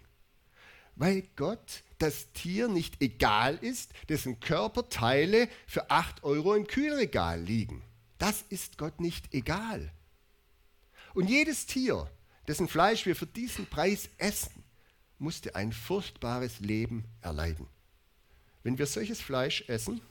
Weil 0.94 1.24
Gott 1.34 1.82
das 1.98 2.32
Tier 2.32 2.68
nicht 2.68 3.02
egal 3.02 3.56
ist, 3.56 3.92
dessen 4.08 4.38
Körperteile 4.38 5.48
für 5.66 5.90
8 5.90 6.22
Euro 6.22 6.54
im 6.54 6.66
Kühlregal 6.68 7.40
liegen. 7.40 7.82
Das 8.18 8.42
ist 8.42 8.78
Gott 8.78 9.00
nicht 9.00 9.34
egal. 9.34 9.92
Und 11.16 11.30
jedes 11.30 11.64
Tier, 11.64 12.10
dessen 12.46 12.68
Fleisch 12.68 13.06
wir 13.06 13.16
für 13.16 13.26
diesen 13.26 13.64
Preis 13.64 14.10
essen, 14.18 14.62
musste 15.18 15.54
ein 15.54 15.72
furchtbares 15.72 16.60
Leben 16.60 17.06
erleiden. 17.22 17.66
Wenn 18.62 18.76
wir 18.76 18.84
solches 18.84 19.22
Fleisch 19.22 19.64
essen, 19.66 20.02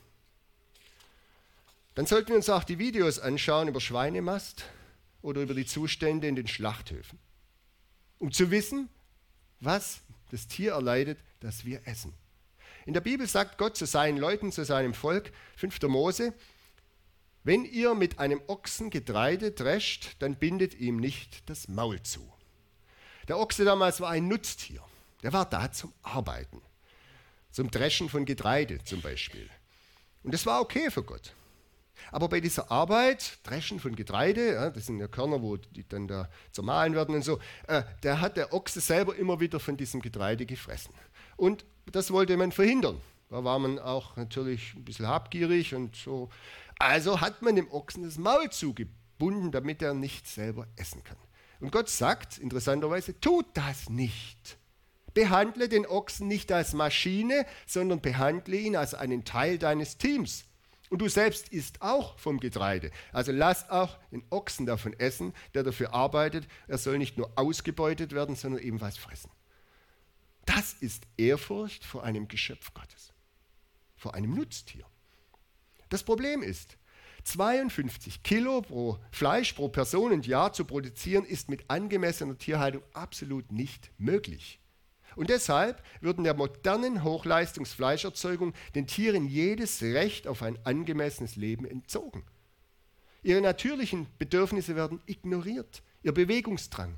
dann 1.94 2.08
sollten 2.08 2.30
wir 2.30 2.38
uns 2.38 2.50
auch 2.50 2.64
die 2.64 2.80
Videos 2.80 3.20
anschauen 3.20 3.68
über 3.68 3.80
Schweinemast 3.82 4.66
oder 5.22 5.44
über 5.44 5.54
die 5.54 5.68
Zustände 5.68 6.28
in 6.28 6.36
den 6.36 6.48
Schlachthöfen, 6.48 7.20
um 8.18 8.32
zu 8.32 8.50
wissen, 8.50 8.90
was 9.60 10.00
das 10.32 10.48
Tier 10.48 10.72
erleidet, 10.72 11.20
das 11.40 11.66
wir 11.66 11.88
essen. 11.88 12.16
In 12.88 12.96
der 12.96 13.02
Bibel 13.02 13.28
sagt 13.28 13.60
Gott 13.60 13.78
zu 13.78 13.86
seinen 13.86 14.18
Leuten, 14.18 14.52
zu 14.52 14.66
seinem 14.66 14.96
Volk, 14.96 15.32
5. 15.58 15.84
Mose, 15.84 16.34
wenn 17.46 17.64
ihr 17.64 17.96
mit 17.96 18.20
einem 18.20 18.42
Ochsen 18.48 18.90
Getreide 18.90 19.52
drescht, 19.52 20.18
dann 20.20 20.36
bindet 20.36 20.74
ihm 20.76 20.98
nicht 20.98 21.50
das 21.50 21.70
Maul 21.70 22.04
zu. 22.04 22.30
Der 23.30 23.40
Ochse 23.40 23.64
damals 23.64 24.02
war 24.02 24.10
ein 24.10 24.28
Nutztier, 24.28 24.84
der 25.24 25.32
war 25.32 25.50
da 25.50 25.72
zum 25.72 25.94
Arbeiten 26.04 26.62
zum 27.56 27.72
Dreschen 27.72 28.10
von 28.10 28.26
Getreide 28.26 28.84
zum 28.84 29.02
Beispiel. 29.02 29.50
Und 30.24 30.34
das 30.34 30.46
war 30.46 30.60
okay 30.60 30.92
für 30.92 31.04
Gott. 31.04 31.34
Aber 32.12 32.28
bei 32.28 32.42
dieser 32.42 32.70
Arbeit, 32.70 33.40
Dreschen 33.44 33.80
von 33.80 33.96
Getreide, 33.96 34.54
ja, 34.54 34.70
das 34.70 34.88
sind 34.88 35.00
ja 35.00 35.08
Körner, 35.08 35.42
wo 35.42 35.56
die 35.56 35.88
dann 35.88 36.10
da 36.10 36.30
zermahlen 36.52 36.96
werden 36.96 37.16
und 37.16 37.24
so, 37.24 37.40
äh, 37.68 37.84
da 38.02 38.20
hat 38.20 38.36
der 38.36 38.52
Ochse 38.54 38.82
selber 38.82 39.16
immer 39.16 39.40
wieder 39.40 39.62
von 39.62 39.78
diesem 39.78 40.02
Getreide 40.02 40.46
gefressen. 40.46 40.94
Und 41.38 41.64
das 41.86 42.12
wollte 42.12 42.36
man 42.36 42.52
verhindern. 42.52 43.00
Da 43.30 43.46
war 43.46 43.58
man 43.58 43.80
auch 43.80 44.18
natürlich 44.18 44.74
ein 44.74 44.84
bisschen 44.84 45.08
habgierig 45.08 45.74
und 45.74 45.96
so. 45.96 46.30
Also 46.80 47.22
hat 47.22 47.42
man 47.42 47.56
dem 47.56 47.72
Ochsen 47.72 48.04
das 48.04 48.18
Maul 48.18 48.50
zugebunden, 48.50 49.52
damit 49.52 49.82
er 49.82 49.94
nicht 49.94 50.28
selber 50.28 50.68
essen 50.76 51.04
kann. 51.04 51.18
Und 51.60 51.72
Gott 51.72 51.90
sagt 51.90 52.38
interessanterweise, 52.38 53.20
tut 53.20 53.46
das 53.54 53.90
nicht. 53.90 54.58
Behandle 55.14 55.70
den 55.70 55.86
Ochsen 55.86 56.28
nicht 56.28 56.52
als 56.52 56.74
Maschine, 56.74 57.46
sondern 57.66 58.02
behandle 58.02 58.58
ihn 58.58 58.76
als 58.76 58.94
einen 58.94 59.24
Teil 59.24 59.58
deines 59.58 59.98
Teams. 59.98 60.46
Und 60.90 61.02
du 61.02 61.08
selbst 61.08 61.50
isst 61.50 61.82
auch 61.82 62.20
vom 62.20 62.40
Getreide. 62.40 62.92
Also 63.12 63.32
lass 63.32 63.70
auch 63.70 63.98
den 64.12 64.24
Ochsen 64.30 64.66
davon 64.66 64.94
essen, 64.94 65.34
der 65.54 65.64
dafür 65.64 65.94
arbeitet. 65.94 66.48
Er 66.68 66.78
soll 66.78 66.98
nicht 66.98 67.18
nur 67.18 67.32
ausgebeutet 67.36 68.12
werden, 68.12 68.36
sondern 68.36 68.62
ebenfalls 68.62 68.98
fressen. 68.98 69.32
Das 70.46 70.74
ist 70.74 71.08
Ehrfurcht 71.18 71.84
vor 71.84 72.04
einem 72.04 72.28
Geschöpf 72.28 72.74
Gottes, 72.74 73.14
vor 73.96 74.14
einem 74.14 74.36
Nutztier. 74.36 74.86
Das 75.96 76.04
Problem 76.04 76.44
ist, 76.44 76.78
52 77.24 78.22
Kilo 78.22 78.62
pro 78.62 79.00
Fleisch 79.12 79.54
pro 79.54 79.70
Person 79.70 80.12
und 80.12 80.28
Jahr 80.28 80.52
zu 80.52 80.66
produzieren, 80.66 81.24
ist 81.24 81.50
mit 81.50 81.70
angemessener 81.70 82.38
Tierhaltung 82.38 82.84
absolut 82.92 83.50
nicht 83.50 83.92
möglich. 83.98 84.60
Und 85.16 85.30
deshalb 85.30 85.82
würden 86.02 86.26
der 86.26 86.34
modernen 86.34 87.06
Hochleistungsfleischerzeugung 87.06 88.52
den 88.76 88.88
Tieren 88.88 89.26
jedes 89.26 89.82
Recht 89.82 90.28
auf 90.28 90.44
ein 90.44 90.60
angemessenes 90.66 91.38
Leben 91.38 91.64
entzogen. 91.66 92.26
Ihre 93.24 93.40
natürlichen 93.40 94.08
Bedürfnisse 94.20 94.76
werden 94.76 95.00
ignoriert. 95.06 95.82
Ihr 96.04 96.14
Bewegungsdrang, 96.14 96.98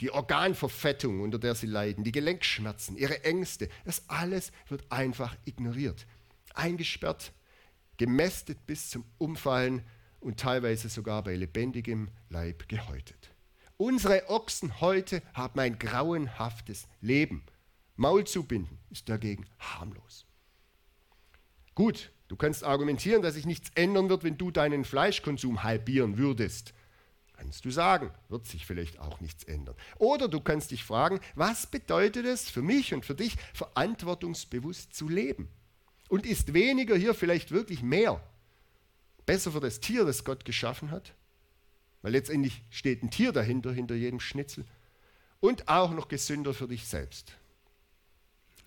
die 0.00 0.10
Organverfettung, 0.10 1.20
unter 1.20 1.38
der 1.38 1.54
sie 1.54 1.66
leiden, 1.66 2.02
die 2.02 2.12
Gelenkschmerzen, 2.12 2.96
ihre 2.96 3.24
Ängste, 3.24 3.68
das 3.84 4.08
alles 4.08 4.52
wird 4.70 4.90
einfach 4.90 5.36
ignoriert. 5.44 6.06
Eingesperrt, 6.54 7.34
gemästet 7.98 8.66
bis 8.66 8.90
zum 8.90 9.04
Umfallen 9.18 9.82
und 10.20 10.40
teilweise 10.40 10.88
sogar 10.88 11.22
bei 11.22 11.36
lebendigem 11.36 12.08
Leib 12.30 12.68
gehäutet. 12.68 13.30
Unsere 13.76 14.28
Ochsen 14.28 14.80
heute 14.80 15.22
haben 15.34 15.60
ein 15.60 15.78
grauenhaftes 15.78 16.88
Leben. 17.00 17.44
Maul 17.94 18.24
zubinden 18.24 18.78
ist 18.90 19.08
dagegen 19.08 19.46
harmlos. 19.58 20.26
Gut, 21.74 22.10
du 22.26 22.34
kannst 22.34 22.64
argumentieren, 22.64 23.22
dass 23.22 23.34
sich 23.34 23.46
nichts 23.46 23.70
ändern 23.76 24.08
wird, 24.08 24.24
wenn 24.24 24.36
du 24.36 24.50
deinen 24.50 24.84
Fleischkonsum 24.84 25.62
halbieren 25.62 26.18
würdest. 26.18 26.74
Kannst 27.36 27.64
du 27.64 27.70
sagen, 27.70 28.10
wird 28.28 28.46
sich 28.46 28.66
vielleicht 28.66 28.98
auch 28.98 29.20
nichts 29.20 29.44
ändern. 29.44 29.76
Oder 29.98 30.26
du 30.26 30.40
kannst 30.40 30.72
dich 30.72 30.82
fragen, 30.82 31.20
was 31.36 31.68
bedeutet 31.68 32.26
es 32.26 32.50
für 32.50 32.62
mich 32.62 32.94
und 32.94 33.06
für 33.06 33.14
dich, 33.14 33.36
verantwortungsbewusst 33.54 34.92
zu 34.92 35.08
leben? 35.08 35.48
Und 36.08 36.26
ist 36.26 36.54
weniger 36.54 36.96
hier 36.96 37.14
vielleicht 37.14 37.50
wirklich 37.50 37.82
mehr? 37.82 38.22
Besser 39.26 39.52
für 39.52 39.60
das 39.60 39.80
Tier, 39.80 40.04
das 40.04 40.24
Gott 40.24 40.44
geschaffen 40.44 40.90
hat? 40.90 41.12
Weil 42.02 42.12
letztendlich 42.12 42.62
steht 42.70 43.02
ein 43.02 43.10
Tier 43.10 43.32
dahinter, 43.32 43.72
hinter 43.72 43.94
jedem 43.94 44.20
Schnitzel. 44.20 44.64
Und 45.40 45.68
auch 45.68 45.92
noch 45.92 46.08
gesünder 46.08 46.54
für 46.54 46.66
dich 46.66 46.86
selbst. 46.86 47.32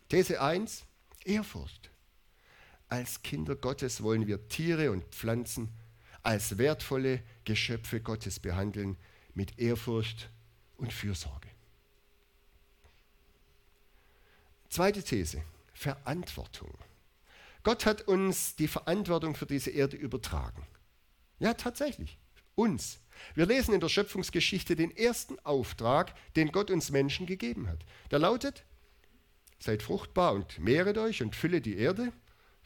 These 0.09 0.41
1, 0.41 0.83
Ehrfurcht. 1.25 1.89
Als 2.89 3.21
Kinder 3.23 3.55
Gottes 3.55 4.03
wollen 4.03 4.27
wir 4.27 4.47
Tiere 4.49 4.91
und 4.91 5.03
Pflanzen 5.05 5.69
als 6.23 6.57
wertvolle 6.57 7.23
Geschöpfe 7.45 8.01
Gottes 8.01 8.39
behandeln 8.39 8.97
mit 9.33 9.57
Ehrfurcht 9.57 10.29
und 10.77 10.93
Fürsorge. 10.93 11.47
Zweite 14.69 15.03
These, 15.03 15.41
Verantwortung. 15.73 16.73
Gott 17.63 17.85
hat 17.85 18.01
uns 18.07 18.55
die 18.55 18.67
Verantwortung 18.67 19.35
für 19.35 19.45
diese 19.45 19.69
Erde 19.69 19.97
übertragen. 19.97 20.65
Ja, 21.39 21.53
tatsächlich, 21.53 22.17
uns. 22.55 22.99
Wir 23.35 23.45
lesen 23.45 23.73
in 23.73 23.79
der 23.79 23.89
Schöpfungsgeschichte 23.89 24.75
den 24.75 24.95
ersten 24.95 25.37
Auftrag, 25.39 26.13
den 26.35 26.51
Gott 26.51 26.71
uns 26.71 26.91
Menschen 26.91 27.25
gegeben 27.25 27.67
hat. 27.67 27.79
Der 28.09 28.19
lautet, 28.19 28.63
Seid 29.61 29.83
fruchtbar 29.83 30.33
und 30.33 30.57
mehret 30.57 30.97
euch 30.97 31.21
und 31.21 31.35
fülle 31.35 31.61
die 31.61 31.77
Erde. 31.77 32.11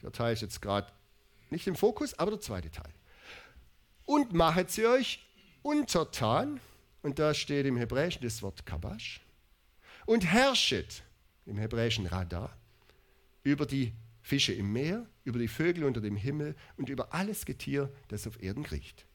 Der 0.01 0.13
Teil 0.13 0.31
ist 0.31 0.41
jetzt 0.41 0.61
gerade 0.61 0.89
nicht 1.49 1.67
im 1.67 1.75
Fokus, 1.75 2.17
aber 2.17 2.31
der 2.31 2.39
zweite 2.39 2.71
Teil. 2.71 2.93
Und 4.05 4.31
machet 4.31 4.71
sie 4.71 4.85
euch 4.85 5.19
untertan, 5.61 6.61
und 7.01 7.19
da 7.19 7.33
steht 7.33 7.65
im 7.65 7.75
Hebräischen 7.75 8.23
das 8.23 8.41
Wort 8.41 8.65
Kabash, 8.65 9.19
und 10.05 10.25
herrschet, 10.25 11.03
im 11.45 11.57
Hebräischen 11.57 12.05
Radar, 12.05 12.55
über 13.43 13.65
die 13.65 13.91
Fische 14.25 14.53
im 14.53 14.73
Meer, 14.73 15.05
über 15.23 15.37
die 15.37 15.47
Vögel 15.47 15.83
unter 15.83 16.01
dem 16.01 16.15
Himmel 16.15 16.55
und 16.77 16.89
über 16.89 17.13
alles 17.13 17.45
Getier, 17.45 17.91
das 18.07 18.25
auf 18.25 18.41
Erden 18.41 18.63
kriecht. 18.63 19.05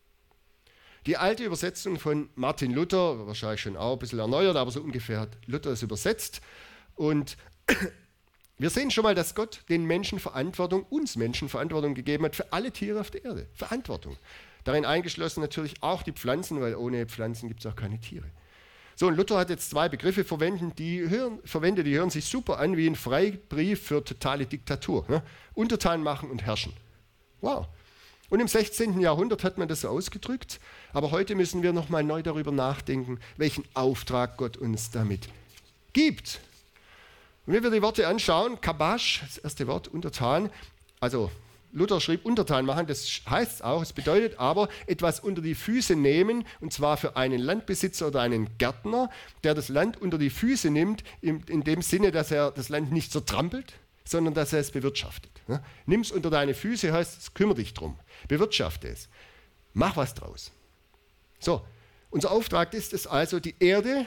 Die 1.04 1.16
alte 1.16 1.42
Übersetzung 1.42 1.98
von 1.98 2.30
Martin 2.36 2.72
Luther, 2.72 3.26
wahrscheinlich 3.26 3.60
schon 3.60 3.76
auch 3.76 3.94
ein 3.94 3.98
bisschen 3.98 4.20
erneuert, 4.20 4.56
aber 4.56 4.70
so 4.70 4.80
ungefähr 4.80 5.18
hat 5.18 5.36
Luther 5.46 5.72
es 5.72 5.82
übersetzt. 5.82 6.42
Und 6.94 7.36
wir 8.58 8.70
sehen 8.70 8.92
schon 8.92 9.02
mal, 9.02 9.16
dass 9.16 9.34
Gott 9.34 9.64
den 9.68 9.84
Menschen 9.84 10.20
Verantwortung, 10.20 10.84
uns 10.84 11.16
Menschen 11.16 11.48
Verantwortung 11.48 11.94
gegeben 11.94 12.24
hat 12.24 12.36
für 12.36 12.52
alle 12.52 12.70
Tiere 12.70 13.00
auf 13.00 13.10
der 13.10 13.24
Erde. 13.24 13.48
Verantwortung. 13.54 14.16
Darin 14.62 14.84
eingeschlossen 14.84 15.40
natürlich 15.40 15.82
auch 15.82 16.04
die 16.04 16.12
Pflanzen, 16.12 16.60
weil 16.60 16.76
ohne 16.76 17.06
Pflanzen 17.06 17.48
gibt 17.48 17.64
es 17.64 17.66
auch 17.66 17.74
keine 17.74 17.98
Tiere. 17.98 18.30
So, 19.00 19.06
und 19.06 19.16
Luther 19.16 19.38
hat 19.38 19.48
jetzt 19.48 19.70
zwei 19.70 19.88
Begriffe 19.88 20.24
verwendet, 20.24 20.78
die 20.78 21.08
hören, 21.08 21.38
verwendet, 21.46 21.86
die 21.86 21.96
hören 21.96 22.10
sich 22.10 22.26
super 22.26 22.58
an 22.58 22.76
wie 22.76 22.86
ein 22.86 22.96
Freibrief 22.96 23.82
für 23.82 24.04
totale 24.04 24.44
Diktatur. 24.44 25.06
Ne? 25.08 25.22
Untertan 25.54 26.02
machen 26.02 26.30
und 26.30 26.42
herrschen. 26.42 26.74
Wow. 27.40 27.66
Und 28.28 28.40
im 28.40 28.46
16. 28.46 29.00
Jahrhundert 29.00 29.42
hat 29.42 29.56
man 29.56 29.68
das 29.68 29.80
so 29.80 29.88
ausgedrückt, 29.88 30.60
aber 30.92 31.12
heute 31.12 31.34
müssen 31.34 31.62
wir 31.62 31.72
nochmal 31.72 32.04
neu 32.04 32.22
darüber 32.22 32.52
nachdenken, 32.52 33.20
welchen 33.38 33.64
Auftrag 33.72 34.36
Gott 34.36 34.58
uns 34.58 34.90
damit 34.90 35.30
gibt. 35.94 36.42
Und 37.46 37.54
wenn 37.54 37.62
wir 37.62 37.70
die 37.70 37.80
Worte 37.80 38.06
anschauen, 38.06 38.60
Kabash, 38.60 39.22
das 39.24 39.38
erste 39.38 39.66
Wort, 39.66 39.88
untertan, 39.88 40.50
also 41.00 41.30
Luther 41.72 42.00
schrieb 42.00 42.24
untertan 42.24 42.66
machen, 42.66 42.86
das 42.86 43.22
heißt 43.28 43.62
auch, 43.62 43.82
es 43.82 43.92
bedeutet 43.92 44.38
aber 44.38 44.68
etwas 44.86 45.20
unter 45.20 45.40
die 45.40 45.54
Füße 45.54 45.94
nehmen, 45.94 46.44
und 46.60 46.72
zwar 46.72 46.96
für 46.96 47.16
einen 47.16 47.40
Landbesitzer 47.40 48.08
oder 48.08 48.20
einen 48.20 48.58
Gärtner, 48.58 49.10
der 49.44 49.54
das 49.54 49.68
Land 49.68 50.00
unter 50.00 50.18
die 50.18 50.30
Füße 50.30 50.70
nimmt, 50.70 51.04
in, 51.20 51.64
dem 51.64 51.82
Sinne, 51.82 52.10
dass 52.10 52.30
er 52.30 52.50
das 52.50 52.68
Land 52.68 52.92
nicht 52.92 53.12
zertrampelt, 53.12 53.74
sondern 54.04 54.34
dass 54.34 54.52
er 54.52 54.60
es 54.60 54.70
bewirtschaftet. 54.72 55.30
Ne? 55.46 55.62
Nimm 55.86 56.00
es 56.00 56.10
unter 56.10 56.30
deine 56.30 56.54
Füße, 56.54 56.92
heißt, 56.92 57.34
kümmere 57.34 57.56
dich 57.56 57.74
drum, 57.74 57.98
bewirtschafte 58.26 58.88
es, 58.88 59.08
mach 59.72 59.96
was 59.96 60.14
draus. 60.14 60.50
So, 61.38 61.64
unser 62.10 62.32
Auftrag 62.32 62.74
ist 62.74 62.92
es 62.92 63.06
also, 63.06 63.38
die 63.38 63.54
Erde 63.60 64.06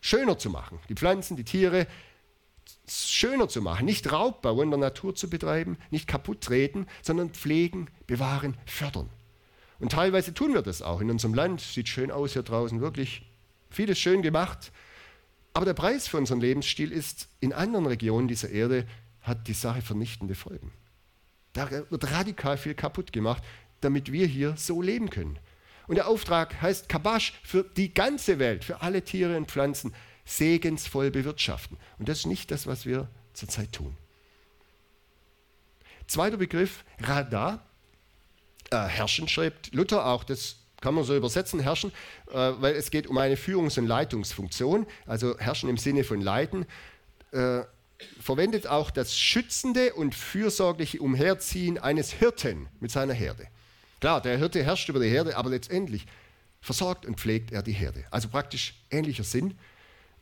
schöner 0.00 0.38
zu 0.38 0.50
machen, 0.50 0.78
die 0.88 0.94
Pflanzen, 0.94 1.36
die 1.36 1.44
Tiere, 1.44 1.86
schöner 2.88 3.48
zu 3.48 3.62
machen, 3.62 3.86
nicht 3.86 4.10
Raubbau 4.10 4.62
in 4.62 4.70
der 4.70 4.78
Natur 4.78 5.14
zu 5.14 5.28
betreiben, 5.28 5.78
nicht 5.90 6.06
kaputt 6.06 6.40
treten, 6.42 6.86
sondern 7.02 7.30
pflegen, 7.30 7.88
bewahren, 8.06 8.56
fördern. 8.66 9.10
Und 9.78 9.92
teilweise 9.92 10.32
tun 10.32 10.54
wir 10.54 10.62
das 10.62 10.82
auch 10.82 11.00
in 11.00 11.10
unserem 11.10 11.34
Land. 11.34 11.60
Sieht 11.60 11.88
schön 11.88 12.10
aus 12.10 12.32
hier 12.32 12.42
draußen, 12.42 12.80
wirklich 12.80 13.22
vieles 13.70 13.98
schön 13.98 14.22
gemacht. 14.22 14.72
Aber 15.52 15.66
der 15.66 15.74
Preis 15.74 16.08
für 16.08 16.18
unseren 16.18 16.40
Lebensstil 16.40 16.92
ist, 16.92 17.28
in 17.40 17.52
anderen 17.52 17.86
Regionen 17.86 18.28
dieser 18.28 18.50
Erde 18.50 18.86
hat 19.20 19.48
die 19.48 19.54
Sache 19.54 19.82
vernichtende 19.82 20.34
Folgen. 20.34 20.72
Da 21.52 21.70
wird 21.70 22.10
radikal 22.10 22.58
viel 22.58 22.74
kaputt 22.74 23.12
gemacht, 23.12 23.42
damit 23.80 24.12
wir 24.12 24.26
hier 24.26 24.54
so 24.56 24.82
leben 24.82 25.10
können. 25.10 25.38
Und 25.86 25.96
der 25.96 26.08
Auftrag 26.08 26.60
heißt 26.60 26.88
Kabash 26.88 27.38
für 27.42 27.62
die 27.62 27.94
ganze 27.94 28.38
Welt, 28.38 28.64
für 28.64 28.82
alle 28.82 29.02
Tiere 29.02 29.36
und 29.36 29.50
Pflanzen 29.50 29.94
segensvoll 30.26 31.10
bewirtschaften. 31.10 31.78
Und 31.98 32.08
das 32.08 32.18
ist 32.18 32.26
nicht 32.26 32.50
das, 32.50 32.66
was 32.66 32.84
wir 32.84 33.08
zurzeit 33.32 33.72
tun. 33.72 33.96
Zweiter 36.06 36.36
Begriff, 36.36 36.84
Radar. 37.00 37.64
Äh, 38.70 38.76
herrschen 38.76 39.28
schreibt 39.28 39.72
Luther 39.72 40.06
auch, 40.06 40.24
das 40.24 40.56
kann 40.80 40.94
man 40.94 41.04
so 41.04 41.16
übersetzen, 41.16 41.60
herrschen, 41.60 41.92
äh, 42.30 42.34
weil 42.34 42.74
es 42.74 42.90
geht 42.90 43.06
um 43.06 43.16
eine 43.16 43.36
Führungs- 43.36 43.78
und 43.78 43.86
Leitungsfunktion, 43.86 44.86
also 45.06 45.38
herrschen 45.38 45.70
im 45.70 45.78
Sinne 45.78 46.04
von 46.04 46.20
leiten. 46.20 46.66
Äh, 47.32 47.62
verwendet 48.20 48.66
auch 48.66 48.90
das 48.90 49.16
schützende 49.18 49.94
und 49.94 50.14
fürsorgliche 50.14 51.00
Umherziehen 51.00 51.78
eines 51.78 52.12
Hirten 52.12 52.68
mit 52.80 52.90
seiner 52.90 53.14
Herde. 53.14 53.46
Klar, 54.00 54.20
der 54.20 54.36
Hirte 54.36 54.62
herrscht 54.62 54.88
über 54.88 55.00
die 55.00 55.08
Herde, 55.08 55.36
aber 55.36 55.50
letztendlich 55.50 56.06
versorgt 56.60 57.06
und 57.06 57.18
pflegt 57.18 57.52
er 57.52 57.62
die 57.62 57.72
Herde. 57.72 58.04
Also 58.10 58.28
praktisch 58.28 58.74
ähnlicher 58.90 59.24
Sinn 59.24 59.56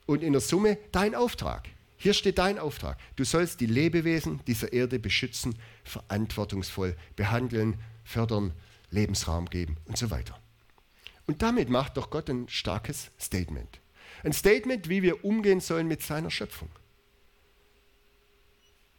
und 0.07 0.23
in 0.23 0.33
der 0.33 0.41
Summe 0.41 0.79
dein 0.93 1.15
Auftrag. 1.15 1.69
Hier 1.97 2.13
steht 2.13 2.39
dein 2.39 2.59
Auftrag. 2.59 2.99
Du 3.17 3.25
sollst 3.25 3.61
die 3.61 3.67
Lebewesen 3.67 4.41
dieser 4.47 4.73
Erde 4.73 4.99
beschützen, 4.99 5.55
verantwortungsvoll 5.85 6.97
behandeln, 7.17 7.79
fördern, 8.05 8.53
Lebensraum 8.91 9.47
geben 9.47 9.79
und 9.87 9.97
so 9.97 10.11
weiter. 10.11 10.39
Und 11.27 11.43
damit 11.43 11.71
macht 11.71 11.97
doch 11.97 12.11
Gott 12.11 12.29
ein 12.29 12.49
starkes 12.49 13.11
Statement. 13.19 13.81
Ein 14.23 14.33
Statement, 14.33 14.89
wie 14.89 15.03
wir 15.03 15.25
umgehen 15.25 15.61
sollen 15.61 15.89
mit 15.89 16.03
seiner 16.03 16.31
Schöpfung. 16.31 16.69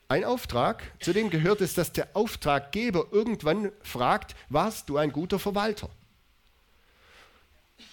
Ein 0.07 0.23
Auftrag, 0.23 0.83
zu 0.99 1.13
dem 1.13 1.29
gehört 1.29 1.61
es, 1.61 1.73
dass 1.73 1.91
der 1.91 2.15
Auftraggeber 2.15 3.07
irgendwann 3.11 3.71
fragt, 3.81 4.35
warst 4.49 4.89
du 4.89 4.97
ein 4.97 5.11
guter 5.11 5.39
Verwalter? 5.39 5.89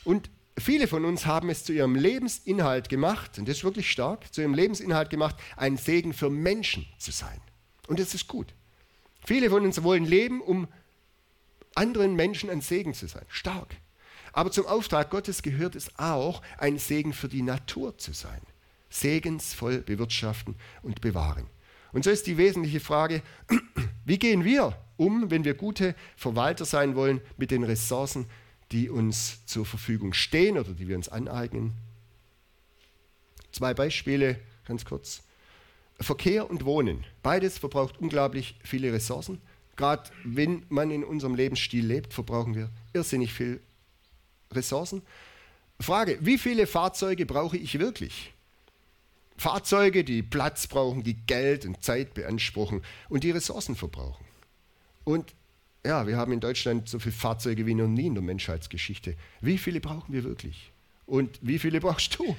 Und 0.05 0.31
Viele 0.58 0.86
von 0.86 1.04
uns 1.04 1.24
haben 1.26 1.48
es 1.48 1.64
zu 1.64 1.72
ihrem 1.72 1.94
Lebensinhalt 1.94 2.88
gemacht, 2.88 3.38
und 3.38 3.48
das 3.48 3.58
ist 3.58 3.64
wirklich 3.64 3.90
stark, 3.90 4.32
zu 4.32 4.42
ihrem 4.42 4.54
Lebensinhalt 4.54 5.08
gemacht, 5.08 5.36
ein 5.56 5.76
Segen 5.76 6.12
für 6.12 6.28
Menschen 6.28 6.86
zu 6.98 7.10
sein. 7.10 7.40
Und 7.88 7.98
das 7.98 8.14
ist 8.14 8.28
gut. 8.28 8.54
Viele 9.24 9.50
von 9.50 9.64
uns 9.64 9.82
wollen 9.82 10.04
leben, 10.04 10.40
um 10.40 10.68
anderen 11.74 12.14
Menschen 12.14 12.50
ein 12.50 12.60
Segen 12.60 12.92
zu 12.92 13.06
sein. 13.06 13.24
Stark. 13.28 13.76
Aber 14.32 14.50
zum 14.50 14.66
Auftrag 14.66 15.10
Gottes 15.10 15.42
gehört 15.42 15.74
es 15.74 15.98
auch, 15.98 16.42
ein 16.58 16.78
Segen 16.78 17.12
für 17.12 17.28
die 17.28 17.42
Natur 17.42 17.96
zu 17.98 18.12
sein. 18.12 18.40
Segensvoll 18.90 19.78
bewirtschaften 19.78 20.56
und 20.82 21.00
bewahren. 21.00 21.46
Und 21.92 22.04
so 22.04 22.10
ist 22.10 22.26
die 22.26 22.38
wesentliche 22.38 22.80
Frage, 22.80 23.22
wie 24.04 24.18
gehen 24.18 24.44
wir 24.44 24.76
um, 24.96 25.30
wenn 25.30 25.44
wir 25.44 25.54
gute 25.54 25.94
Verwalter 26.16 26.64
sein 26.64 26.94
wollen 26.94 27.20
mit 27.36 27.50
den 27.50 27.64
Ressourcen, 27.64 28.26
die 28.72 28.88
uns 28.88 29.44
zur 29.46 29.66
Verfügung 29.66 30.12
stehen 30.14 30.58
oder 30.58 30.72
die 30.72 30.88
wir 30.88 30.96
uns 30.96 31.08
aneignen. 31.08 31.72
Zwei 33.52 33.74
Beispiele, 33.74 34.40
ganz 34.66 34.85
kurz. 34.85 35.22
Verkehr 36.00 36.50
und 36.50 36.64
Wohnen. 36.64 37.04
Beides 37.22 37.58
verbraucht 37.58 37.98
unglaublich 37.98 38.58
viele 38.64 38.92
Ressourcen. 38.92 39.40
Gerade 39.76 40.11
wenn 40.24 40.64
man 40.68 40.90
in 40.90 41.04
unserem 41.04 41.35
Lebensstil 41.35 41.85
lebt, 41.85 42.14
verbrauchen 42.14 42.54
wir 42.54 42.70
irrsinnig 42.92 43.32
viel 43.32 43.61
Ressourcen. 44.50 45.02
Frage, 45.80 46.18
wie 46.20 46.38
viele 46.38 46.66
Fahrzeuge 46.66 47.26
brauche 47.26 47.56
ich 47.56 47.78
wirklich? 47.78 48.32
Fahrzeuge, 49.37 50.04
die 50.04 50.22
Platz 50.22 50.66
brauchen, 50.66 51.02
die 51.02 51.14
Geld 51.14 51.66
und 51.66 51.82
Zeit 51.82 52.14
beanspruchen 52.14 52.82
und 53.08 53.24
die 53.24 53.30
Ressourcen 53.30 53.76
verbrauchen. 53.76 54.24
Und 55.04 55.35
ja, 55.85 56.07
wir 56.07 56.16
haben 56.16 56.33
in 56.33 56.40
Deutschland 56.40 56.88
so 56.88 56.99
viele 56.99 57.14
Fahrzeuge 57.14 57.66
wie 57.66 57.75
noch 57.75 57.88
nie 57.88 58.07
in 58.07 58.14
der 58.14 58.23
Menschheitsgeschichte. 58.23 59.16
Wie 59.40 59.59
viele 59.59 59.81
brauchen 59.81 60.12
wir 60.12 60.25
wirklich? 60.25 60.71
Und 61.07 61.38
wie 61.42 61.59
viele 61.59 61.81
brauchst 61.81 62.18
du? 62.18 62.37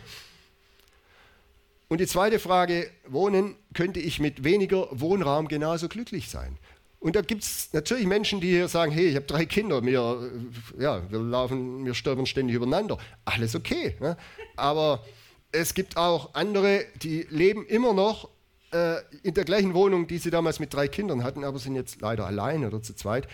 Und 1.89 1.99
die 1.99 2.07
zweite 2.07 2.39
Frage, 2.39 2.89
Wohnen, 3.07 3.55
könnte 3.73 3.99
ich 3.99 4.19
mit 4.19 4.43
weniger 4.43 4.87
Wohnraum 4.91 5.47
genauso 5.47 5.89
glücklich 5.89 6.29
sein? 6.29 6.57
Und 6.99 7.17
da 7.17 7.21
gibt 7.21 7.43
es 7.43 7.73
natürlich 7.73 8.07
Menschen, 8.07 8.39
die 8.39 8.47
hier 8.47 8.69
sagen, 8.69 8.93
hey, 8.93 9.09
ich 9.09 9.15
habe 9.17 9.25
drei 9.25 9.45
Kinder, 9.45 9.85
wir, 9.85 10.31
ja, 10.79 11.03
wir 11.11 11.19
laufen, 11.19 11.85
wir 11.85 11.93
stolpern 11.93 12.25
ständig 12.25 12.55
übereinander. 12.55 12.97
Alles 13.25 13.55
okay. 13.55 13.97
Ne? 13.99 14.15
Aber 14.55 15.03
es 15.51 15.73
gibt 15.73 15.97
auch 15.97 16.33
andere, 16.33 16.85
die 16.95 17.27
leben 17.29 17.65
immer 17.65 17.93
noch 17.93 18.29
äh, 18.73 19.01
in 19.21 19.33
der 19.33 19.45
gleichen 19.45 19.73
Wohnung, 19.73 20.07
die 20.07 20.17
sie 20.17 20.31
damals 20.31 20.59
mit 20.59 20.73
drei 20.73 20.87
Kindern 20.87 21.23
hatten, 21.23 21.43
aber 21.43 21.59
sind 21.59 21.75
jetzt 21.75 22.01
leider 22.01 22.25
allein 22.25 22.65
oder 22.65 22.81
zu 22.81 22.95
zweit. 22.95 23.27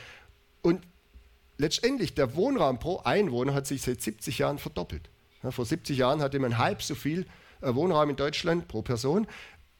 Und 0.61 0.81
letztendlich, 1.57 2.13
der 2.13 2.35
Wohnraum 2.35 2.79
pro 2.79 2.97
Einwohner 2.99 3.53
hat 3.53 3.67
sich 3.67 3.81
seit 3.81 4.01
70 4.01 4.39
Jahren 4.39 4.57
verdoppelt. 4.57 5.09
Ja, 5.43 5.51
vor 5.51 5.65
70 5.65 5.97
Jahren 5.97 6.21
hatte 6.21 6.39
man 6.39 6.57
halb 6.57 6.81
so 6.81 6.95
viel 6.95 7.25
äh, 7.61 7.73
Wohnraum 7.73 8.09
in 8.09 8.15
Deutschland 8.15 8.67
pro 8.67 8.81
Person. 8.81 9.27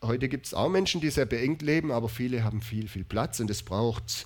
Heute 0.01 0.29
gibt 0.29 0.45
es 0.45 0.53
auch 0.53 0.69
Menschen, 0.69 1.01
die 1.01 1.09
sehr 1.09 1.25
beengt 1.25 1.61
leben, 1.61 1.91
aber 1.91 2.07
viele 2.07 2.43
haben 2.43 2.61
viel, 2.61 2.87
viel 2.87 3.03
Platz 3.03 3.39
und 3.41 3.49
es 3.49 3.63
braucht 3.63 4.25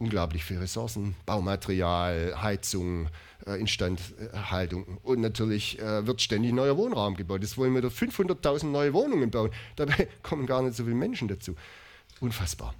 unglaublich 0.00 0.44
viele 0.44 0.62
Ressourcen, 0.62 1.14
Baumaterial, 1.26 2.34
Heizung, 2.42 3.08
äh, 3.46 3.60
Instandhaltung. 3.60 4.98
Und 5.02 5.20
natürlich 5.20 5.78
äh, 5.78 6.06
wird 6.06 6.22
ständig 6.22 6.52
neuer 6.52 6.76
Wohnraum 6.76 7.14
gebaut. 7.14 7.42
Jetzt 7.42 7.58
wollen 7.58 7.74
wir 7.74 7.82
da 7.82 7.88
500.000 7.88 8.66
neue 8.66 8.92
Wohnungen 8.94 9.30
bauen. 9.30 9.50
Dabei 9.76 10.08
kommen 10.22 10.46
gar 10.46 10.62
nicht 10.62 10.74
so 10.74 10.84
viele 10.84 10.96
Menschen 10.96 11.28
dazu. 11.28 11.54
Unfassbar. 12.18 12.74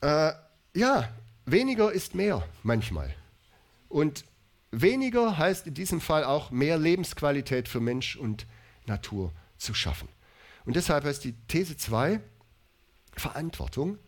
Äh, 0.00 0.32
ja, 0.74 1.08
weniger 1.44 1.92
ist 1.92 2.14
mehr 2.14 2.42
manchmal. 2.62 3.14
Und 3.88 4.24
weniger 4.70 5.36
heißt 5.36 5.66
in 5.66 5.74
diesem 5.74 6.00
Fall 6.00 6.24
auch 6.24 6.50
mehr 6.50 6.78
Lebensqualität 6.78 7.68
für 7.68 7.80
Mensch 7.80 8.16
und 8.16 8.46
Natur 8.86 9.32
zu 9.58 9.74
schaffen. 9.74 10.08
Und 10.64 10.76
deshalb 10.76 11.04
heißt 11.04 11.24
die 11.24 11.34
These 11.46 11.76
2, 11.76 12.20
Verantwortung 13.14 13.98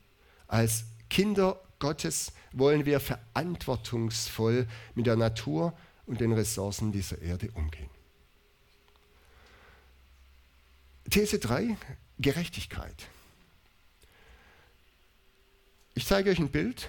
als 0.46 0.84
Kinder 1.10 1.60
Gottes 1.78 2.32
wollen 2.52 2.86
wir 2.86 3.00
verantwortungsvoll 3.00 4.66
mit 4.94 5.06
der 5.06 5.16
Natur 5.16 5.76
und 6.06 6.20
den 6.20 6.32
Ressourcen 6.32 6.92
dieser 6.92 7.20
Erde 7.20 7.50
umgehen. 7.54 7.90
These 11.10 11.38
3, 11.38 11.76
Gerechtigkeit. 12.18 13.08
Ich 15.94 16.06
zeige 16.06 16.30
euch 16.30 16.38
ein 16.38 16.50
Bild. 16.50 16.88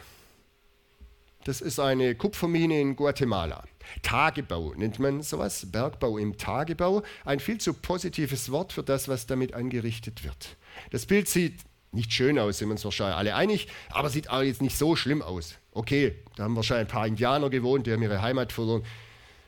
Das 1.43 1.61
ist 1.61 1.79
eine 1.79 2.15
Kupfermine 2.15 2.81
in 2.81 2.95
Guatemala. 2.95 3.65
Tagebau 4.01 4.73
nennt 4.73 4.97
man 4.97 5.21
sowas, 5.21 5.71
Bergbau 5.71 6.17
im 6.17 6.37
Tagebau. 6.37 7.03
Ein 7.23 7.39
viel 7.39 7.59
zu 7.59 7.73
positives 7.73 8.51
Wort 8.51 8.73
für 8.73 8.81
das, 8.81 9.07
was 9.07 9.27
damit 9.27 9.53
angerichtet 9.53 10.23
wird. 10.23 10.57
Das 10.89 11.05
Bild 11.05 11.29
sieht 11.29 11.59
nicht 11.95 12.13
schön 12.13 12.37
aus, 12.37 12.59
sind 12.59 12.67
wir 12.67 12.73
uns 12.73 12.85
wahrscheinlich 12.85 13.17
alle 13.17 13.35
einig, 13.35 13.67
aber 13.89 14.09
sieht 14.09 14.29
auch 14.29 14.41
jetzt 14.41 14.61
nicht 14.61 14.77
so 14.77 14.95
schlimm 14.95 15.21
aus. 15.21 15.55
Okay, 15.71 16.15
da 16.35 16.43
haben 16.43 16.55
wahrscheinlich 16.55 16.87
ein 16.87 16.91
paar 16.91 17.07
Indianer 17.07 17.49
gewohnt, 17.49 17.87
die 17.87 17.93
haben 17.93 18.03
ihre 18.03 18.21
Heimat 18.21 18.51
verloren. 18.51 18.83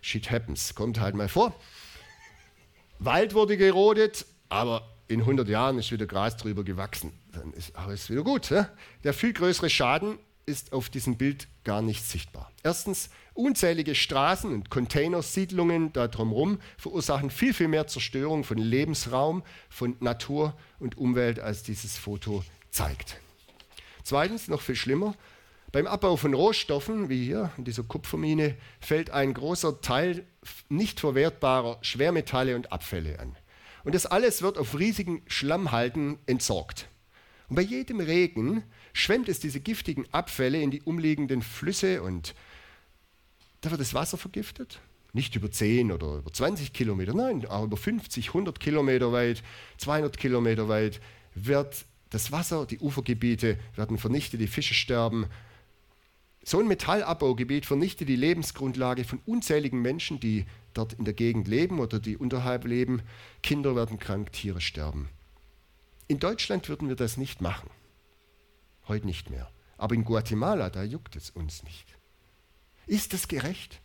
Shit 0.02 0.32
happens, 0.32 0.74
kommt 0.74 1.00
halt 1.00 1.16
mal 1.16 1.30
vor. 1.30 1.54
Wald 3.00 3.34
wurde 3.34 3.58
gerodet, 3.58 4.26
aber 4.50 4.90
in 5.08 5.22
100 5.22 5.48
Jahren 5.48 5.78
ist 5.80 5.92
wieder 5.92 6.06
Gras 6.06 6.38
drüber 6.38 6.64
gewachsen. 6.64 7.14
Dann 7.32 7.54
ist 7.54 7.76
alles 7.76 8.10
wieder 8.10 8.24
gut. 8.24 8.50
Ja? 8.50 8.70
Der 9.04 9.14
viel 9.14 9.34
größere 9.34 9.70
Schaden 9.70 10.18
ist 10.46 10.74
auf 10.74 10.90
diesem 10.90 11.18
Bild 11.18 11.48
gar 11.68 11.82
nicht 11.82 12.06
sichtbar. 12.06 12.50
Erstens, 12.64 13.10
unzählige 13.34 13.94
Straßen 13.94 14.54
und 14.54 14.70
Containersiedlungen 14.70 15.92
da 15.92 16.08
drumherum 16.08 16.60
verursachen 16.78 17.30
viel, 17.30 17.54
viel 17.54 17.68
mehr 17.68 17.88
Zerstörung 17.88 18.46
von 18.46 18.58
Lebensraum, 18.58 19.44
von 19.70 19.98
Natur 20.00 20.58
und 20.80 20.98
Umwelt, 20.98 21.42
als 21.42 21.64
dieses 21.64 21.98
Foto 21.98 22.46
zeigt. 22.72 23.20
Zweitens, 24.02 24.48
noch 24.48 24.62
viel 24.62 24.78
schlimmer, 24.78 25.14
beim 25.74 25.88
Abbau 25.88 26.16
von 26.16 26.34
Rohstoffen, 26.34 27.10
wie 27.10 27.26
hier 27.26 27.52
in 27.58 27.66
dieser 27.66 27.84
Kupfermine, 27.84 28.56
fällt 28.80 29.10
ein 29.10 29.34
großer 29.34 29.82
Teil 29.82 30.26
nicht 30.70 31.02
verwertbarer 31.02 31.80
Schwermetalle 31.82 32.56
und 32.56 32.72
Abfälle 32.72 33.20
an. 33.20 33.36
Und 33.84 33.94
das 33.94 34.06
alles 34.06 34.42
wird 34.42 34.58
auf 34.58 34.80
riesigen 34.80 35.22
Schlammhalden 35.28 36.18
entsorgt. 36.28 36.88
Und 37.50 37.56
bei 37.56 37.62
jedem 37.62 38.00
Regen 38.00 38.64
schwemmt 38.94 39.30
es 39.30 39.40
diese 39.40 39.60
giftigen 39.60 40.06
Abfälle 40.12 40.62
in 40.62 40.72
die 40.72 40.82
umliegenden 40.82 41.42
Flüsse 41.42 42.02
und 42.02 42.36
da 43.62 43.72
wird 43.72 43.82
das 43.82 43.94
Wasser 43.94 44.18
vergiftet. 44.18 44.82
Nicht 45.14 45.36
über 45.36 45.50
10 45.50 45.92
oder 45.92 46.18
über 46.18 46.32
20 46.32 46.74
Kilometer, 46.74 47.14
nein, 47.14 47.46
auch 47.46 47.64
über 47.64 47.78
50, 47.78 48.28
100 48.28 48.60
Kilometer 48.60 49.12
weit, 49.12 49.42
200 49.78 50.18
Kilometer 50.18 50.68
weit 50.68 51.00
wird 51.34 51.86
das 52.10 52.32
Wasser, 52.32 52.66
die 52.66 52.80
Ufergebiete 52.80 53.58
werden 53.76 53.98
vernichtet, 53.98 54.42
die 54.42 54.48
Fische 54.48 54.74
sterben. 54.74 55.28
So 56.44 56.60
ein 56.60 56.68
Metallabbaugebiet 56.68 57.66
vernichtet 57.66 58.10
die 58.10 58.16
Lebensgrundlage 58.16 59.04
von 59.04 59.20
unzähligen 59.26 59.82
Menschen, 59.82 60.20
die 60.20 60.46
dort 60.74 60.94
in 60.94 61.06
der 61.06 61.14
Gegend 61.14 61.48
leben 61.48 61.80
oder 61.80 62.00
die 62.00 62.18
unterhalb 62.18 62.66
leben. 62.66 63.02
Kinder 63.42 63.76
werden 63.76 64.00
krank, 64.00 64.32
Tiere 64.32 64.62
sterben. 64.62 65.10
In 66.08 66.20
Deutschland 66.20 66.70
würden 66.70 66.88
wir 66.88 66.96
das 66.96 67.18
nicht 67.18 67.42
machen. 67.42 67.70
Heute 68.88 69.06
nicht 69.06 69.30
mehr. 69.30 69.52
Aber 69.78 69.94
in 69.94 70.06
Guatemala, 70.06 70.70
da 70.70 70.84
juckt 70.84 71.16
es 71.16 71.30
uns 71.30 71.64
nicht. 71.64 71.98
Ist 72.88 73.14
das 73.14 73.28
gerecht? 73.28 73.82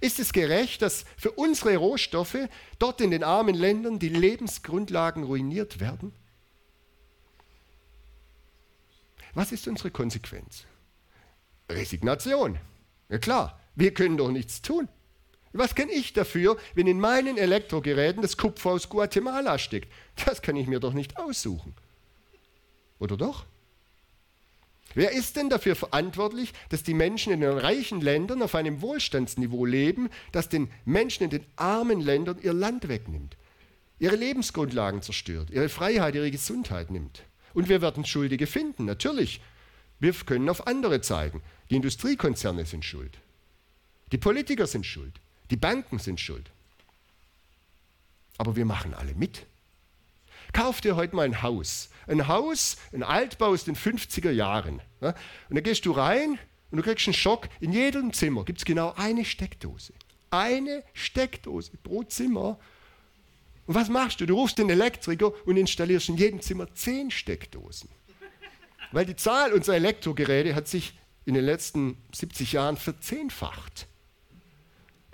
Ist 0.00 0.18
es 0.18 0.32
gerecht, 0.32 0.82
dass 0.82 1.04
für 1.16 1.30
unsere 1.30 1.76
Rohstoffe 1.76 2.48
dort 2.78 3.00
in 3.00 3.10
den 3.10 3.24
armen 3.24 3.54
Ländern 3.54 3.98
die 3.98 4.08
Lebensgrundlagen 4.08 5.22
ruiniert 5.22 5.80
werden? 5.80 6.12
Was 9.32 9.52
ist 9.52 9.68
unsere 9.68 9.90
Konsequenz? 9.90 10.64
Resignation. 11.70 12.58
Ja 13.08 13.18
klar, 13.18 13.60
wir 13.74 13.94
können 13.94 14.16
doch 14.16 14.30
nichts 14.30 14.62
tun. 14.62 14.88
Was 15.58 15.74
kann 15.74 15.88
ich 15.88 16.12
dafür, 16.12 16.56
wenn 16.74 16.86
in 16.86 17.00
meinen 17.00 17.38
Elektrogeräten 17.38 18.22
das 18.22 18.36
Kupfer 18.36 18.70
aus 18.70 18.88
Guatemala 18.88 19.58
steckt? 19.58 19.92
Das 20.24 20.42
kann 20.42 20.56
ich 20.56 20.66
mir 20.66 20.80
doch 20.80 20.92
nicht 20.92 21.16
aussuchen. 21.16 21.74
Oder 22.98 23.16
doch? 23.16 23.44
Wer 24.94 25.12
ist 25.12 25.36
denn 25.36 25.50
dafür 25.50 25.76
verantwortlich, 25.76 26.54
dass 26.70 26.82
die 26.82 26.94
Menschen 26.94 27.32
in 27.32 27.40
den 27.40 27.58
reichen 27.58 28.00
Ländern 28.00 28.40
auf 28.40 28.54
einem 28.54 28.80
Wohlstandsniveau 28.80 29.66
leben, 29.66 30.08
das 30.32 30.48
den 30.48 30.70
Menschen 30.86 31.24
in 31.24 31.30
den 31.30 31.44
armen 31.56 32.00
Ländern 32.00 32.38
ihr 32.42 32.54
Land 32.54 32.88
wegnimmt, 32.88 33.36
ihre 33.98 34.16
Lebensgrundlagen 34.16 35.02
zerstört, 35.02 35.50
ihre 35.50 35.68
Freiheit, 35.68 36.14
ihre 36.14 36.30
Gesundheit 36.30 36.90
nimmt? 36.90 37.24
Und 37.52 37.68
wir 37.68 37.82
werden 37.82 38.06
Schuldige 38.06 38.46
finden, 38.46 38.86
natürlich. 38.86 39.40
Wir 39.98 40.12
können 40.12 40.48
auf 40.48 40.66
andere 40.66 41.00
zeigen. 41.02 41.42
Die 41.68 41.76
Industriekonzerne 41.76 42.64
sind 42.64 42.84
schuld. 42.84 43.18
Die 44.12 44.18
Politiker 44.18 44.66
sind 44.66 44.86
schuld. 44.86 45.12
Die 45.50 45.56
Banken 45.56 45.98
sind 45.98 46.20
schuld. 46.20 46.50
Aber 48.38 48.56
wir 48.56 48.64
machen 48.64 48.94
alle 48.94 49.14
mit. 49.14 49.46
Kauf 50.52 50.80
dir 50.80 50.96
heute 50.96 51.16
mal 51.16 51.24
ein 51.24 51.42
Haus. 51.42 51.90
Ein 52.06 52.28
Haus, 52.28 52.76
ein 52.92 53.02
Altbau 53.02 53.48
aus 53.48 53.64
den 53.64 53.76
50er 53.76 54.30
Jahren. 54.30 54.80
Und 55.00 55.14
dann 55.50 55.62
gehst 55.62 55.86
du 55.86 55.92
rein 55.92 56.38
und 56.70 56.78
du 56.78 56.82
kriegst 56.82 57.06
einen 57.06 57.14
Schock. 57.14 57.48
In 57.60 57.72
jedem 57.72 58.12
Zimmer 58.12 58.44
gibt 58.44 58.58
es 58.58 58.64
genau 58.64 58.92
eine 58.96 59.24
Steckdose. 59.24 59.92
Eine 60.30 60.82
Steckdose 60.92 61.70
pro 61.82 62.02
Zimmer. 62.04 62.58
Und 63.66 63.74
was 63.74 63.88
machst 63.88 64.20
du? 64.20 64.26
Du 64.26 64.34
rufst 64.34 64.58
den 64.58 64.70
Elektriker 64.70 65.32
und 65.46 65.56
installierst 65.56 66.08
in 66.08 66.16
jedem 66.16 66.40
Zimmer 66.40 66.72
zehn 66.74 67.10
Steckdosen. 67.10 67.88
Weil 68.92 69.06
die 69.06 69.16
Zahl 69.16 69.52
unserer 69.52 69.76
Elektrogeräte 69.76 70.54
hat 70.54 70.68
sich 70.68 70.98
in 71.24 71.34
den 71.34 71.44
letzten 71.44 71.96
70 72.12 72.52
Jahren 72.52 72.76
verzehnfacht. 72.76 73.88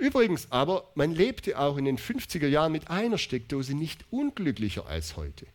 Übrigens 0.02 0.50
aber, 0.50 0.90
man 0.96 1.14
lebte 1.14 1.56
auch 1.56 1.76
in 1.76 1.84
den 1.84 1.96
50er 1.96 2.48
Jahren 2.48 2.72
mit 2.72 2.90
einer 2.90 3.18
Steckdose 3.18 3.72
nicht 3.72 4.04
unglücklicher 4.10 4.84
als 4.84 5.16
heute. 5.16 5.46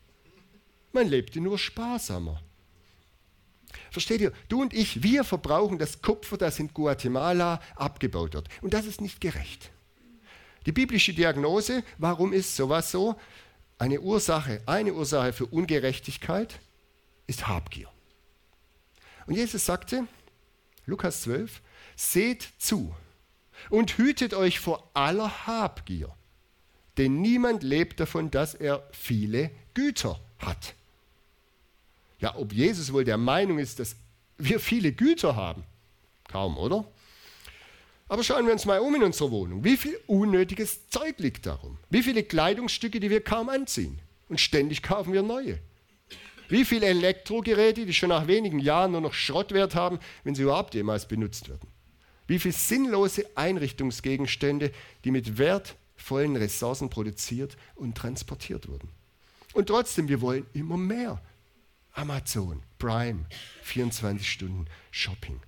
Man 0.94 1.10
lebte 1.10 1.42
nur 1.42 1.60
sparsamer. 1.60 2.42
Versteht 3.92 4.22
ihr? 4.22 4.32
Du 4.48 4.62
und 4.62 4.74
ich, 4.74 5.04
wir 5.04 5.26
verbrauchen 5.26 5.80
das 5.80 6.02
Kupfer, 6.02 6.38
das 6.38 6.60
in 6.60 6.74
Guatemala 6.74 7.60
abgebaut 7.76 8.36
wird. 8.36 8.48
Und 8.62 8.74
das 8.74 8.86
ist 8.86 9.02
nicht 9.02 9.20
gerecht. 9.20 9.70
Die 10.66 10.72
biblische 10.72 11.14
Diagnose, 11.14 11.84
warum 11.98 12.32
ist 12.32 12.56
sowas 12.56 12.90
so? 12.90 13.18
Eine 13.78 14.00
Ursache, 14.00 14.62
eine 14.66 14.94
Ursache 14.94 15.34
für 15.34 15.48
Ungerechtigkeit 15.48 16.58
ist 17.28 17.50
Habgier. 17.50 17.90
Und 19.26 19.36
Jesus 19.36 19.66
sagte, 19.66 20.08
Lukas 20.86 21.24
12, 21.24 21.62
seht 21.98 22.48
zu 22.60 22.96
und 23.70 23.98
hütet 23.98 24.34
euch 24.34 24.60
vor 24.60 24.90
aller 24.94 25.48
Habgier, 25.48 26.14
denn 26.98 27.22
niemand 27.22 27.64
lebt 27.64 28.00
davon, 28.00 28.32
dass 28.32 28.56
er 28.56 28.88
viele 28.92 29.52
Güter 29.74 30.20
hat. 30.40 30.74
Ja, 32.20 32.36
ob 32.36 32.54
Jesus 32.54 32.94
wohl 32.94 33.04
der 33.04 33.18
Meinung 33.18 33.60
ist, 33.60 33.80
dass 33.80 33.96
wir 34.38 34.60
viele 34.60 34.92
Güter 34.92 35.36
haben? 35.36 35.64
Kaum, 36.28 36.58
oder? 36.58 36.86
Aber 38.10 38.24
schauen 38.24 38.46
wir 38.46 38.54
uns 38.54 38.66
mal 38.66 38.80
um 38.80 38.96
in 38.96 39.04
unserer 39.04 39.32
Wohnung. 39.32 39.64
Wie 39.64 39.78
viel 39.78 40.00
unnötiges 40.08 40.90
Zeug 40.90 41.16
liegt 41.18 41.46
darum? 41.46 41.78
Wie 41.90 42.04
viele 42.04 42.24
Kleidungsstücke, 42.24 43.00
die 43.00 43.10
wir 43.10 43.22
kaum 43.22 43.50
anziehen? 43.50 44.00
Und 44.30 44.40
ständig 44.40 44.82
kaufen 44.82 45.14
wir 45.14 45.24
neue. 45.24 45.60
Wie 46.50 46.64
viele 46.64 46.86
Elektrogeräte, 46.88 47.86
die 47.86 47.94
schon 47.94 48.10
nach 48.10 48.28
wenigen 48.28 48.60
Jahren 48.60 48.94
nur 48.94 49.02
noch 49.02 49.14
Schrottwert 49.14 49.76
haben, 49.76 50.00
wenn 50.24 50.36
sie 50.36 50.44
überhaupt 50.44 50.74
jemals 50.74 51.08
benutzt 51.08 51.50
werden? 51.50 51.68
Wie 52.28 52.40
viele 52.40 52.54
sinnlose 52.54 53.26
Einrichtungsgegenstände, 53.36 54.72
die 55.04 55.12
mit 55.12 55.38
wertvollen 55.38 56.36
Ressourcen 56.36 56.90
produziert 56.90 57.58
und 57.76 57.96
transportiert 57.96 58.68
wurden? 58.68 58.90
Und 59.54 59.68
trotzdem, 59.68 60.08
wir 60.10 60.22
wollen 60.22 60.46
immer 60.54 60.78
mehr. 60.78 61.22
Amazon, 61.94 62.62
Prime, 62.78 63.26
24 63.64 64.30
Stunden 64.30 64.66
Shopping. 64.92 65.40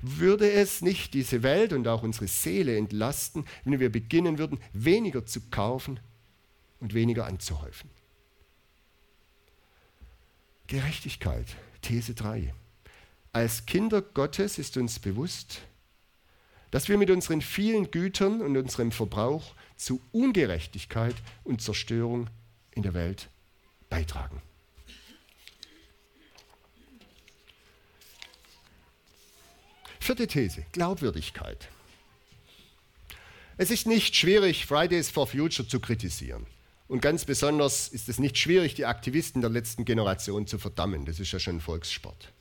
Würde 0.00 0.50
es 0.50 0.80
nicht 0.80 1.14
diese 1.14 1.42
Welt 1.42 1.72
und 1.72 1.86
auch 1.86 2.02
unsere 2.02 2.28
Seele 2.28 2.76
entlasten, 2.76 3.44
wenn 3.64 3.78
wir 3.78 3.92
beginnen 3.92 4.38
würden, 4.38 4.58
weniger 4.72 5.26
zu 5.26 5.40
kaufen 5.50 6.00
und 6.80 6.94
weniger 6.94 7.26
anzuhäufen? 7.26 7.90
Gerechtigkeit, 10.66 11.46
These 11.82 12.14
3. 12.14 12.52
Als 13.32 13.66
Kinder 13.66 14.02
Gottes 14.02 14.58
ist 14.58 14.76
uns 14.76 14.98
bewusst, 14.98 15.62
dass 16.70 16.88
wir 16.88 16.98
mit 16.98 17.10
unseren 17.10 17.40
vielen 17.40 17.90
Gütern 17.90 18.42
und 18.42 18.56
unserem 18.56 18.92
Verbrauch 18.92 19.54
zu 19.76 20.00
Ungerechtigkeit 20.12 21.14
und 21.44 21.62
Zerstörung 21.62 22.28
in 22.72 22.82
der 22.82 22.94
Welt 22.94 23.28
beitragen. 23.88 24.42
Vierte 30.00 30.26
These, 30.26 30.64
Glaubwürdigkeit. 30.72 31.68
Es 33.58 33.70
ist 33.70 33.86
nicht 33.86 34.16
schwierig, 34.16 34.66
Fridays 34.66 35.10
for 35.10 35.26
Future 35.26 35.68
zu 35.68 35.80
kritisieren. 35.80 36.46
Und 36.86 37.02
ganz 37.02 37.26
besonders 37.26 37.88
ist 37.88 38.08
es 38.08 38.18
nicht 38.18 38.38
schwierig, 38.38 38.74
die 38.74 38.86
Aktivisten 38.86 39.42
der 39.42 39.50
letzten 39.50 39.84
Generation 39.84 40.46
zu 40.46 40.58
verdammen. 40.58 41.04
Das 41.04 41.20
ist 41.20 41.32
ja 41.32 41.38
schon 41.38 41.60
Volkssport. 41.60 42.32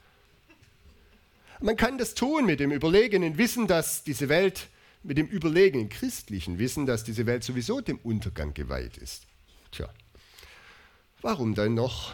Man 1.62 1.76
kann 1.76 1.98
das 1.98 2.13
tun 2.13 2.46
mit 2.46 2.60
dem 2.60 2.72
überlegenen 2.72 3.38
Wissen, 3.38 3.67
dass 3.67 4.04
diese 4.04 4.30
Welt, 4.30 4.67
mit 5.04 5.17
dem 5.17 5.28
überlegenen 5.28 5.89
christlichen 5.89 6.60
Wissen, 6.60 6.86
dass 6.86 7.04
diese 7.04 7.26
Welt 7.26 7.43
sowieso 7.43 7.82
dem 7.82 7.98
Untergang 7.98 8.54
geweiht 8.54 8.98
ist. 8.98 9.26
Tja, 9.72 9.89
warum 11.22 11.56
dann 11.56 11.74
noch 11.74 12.13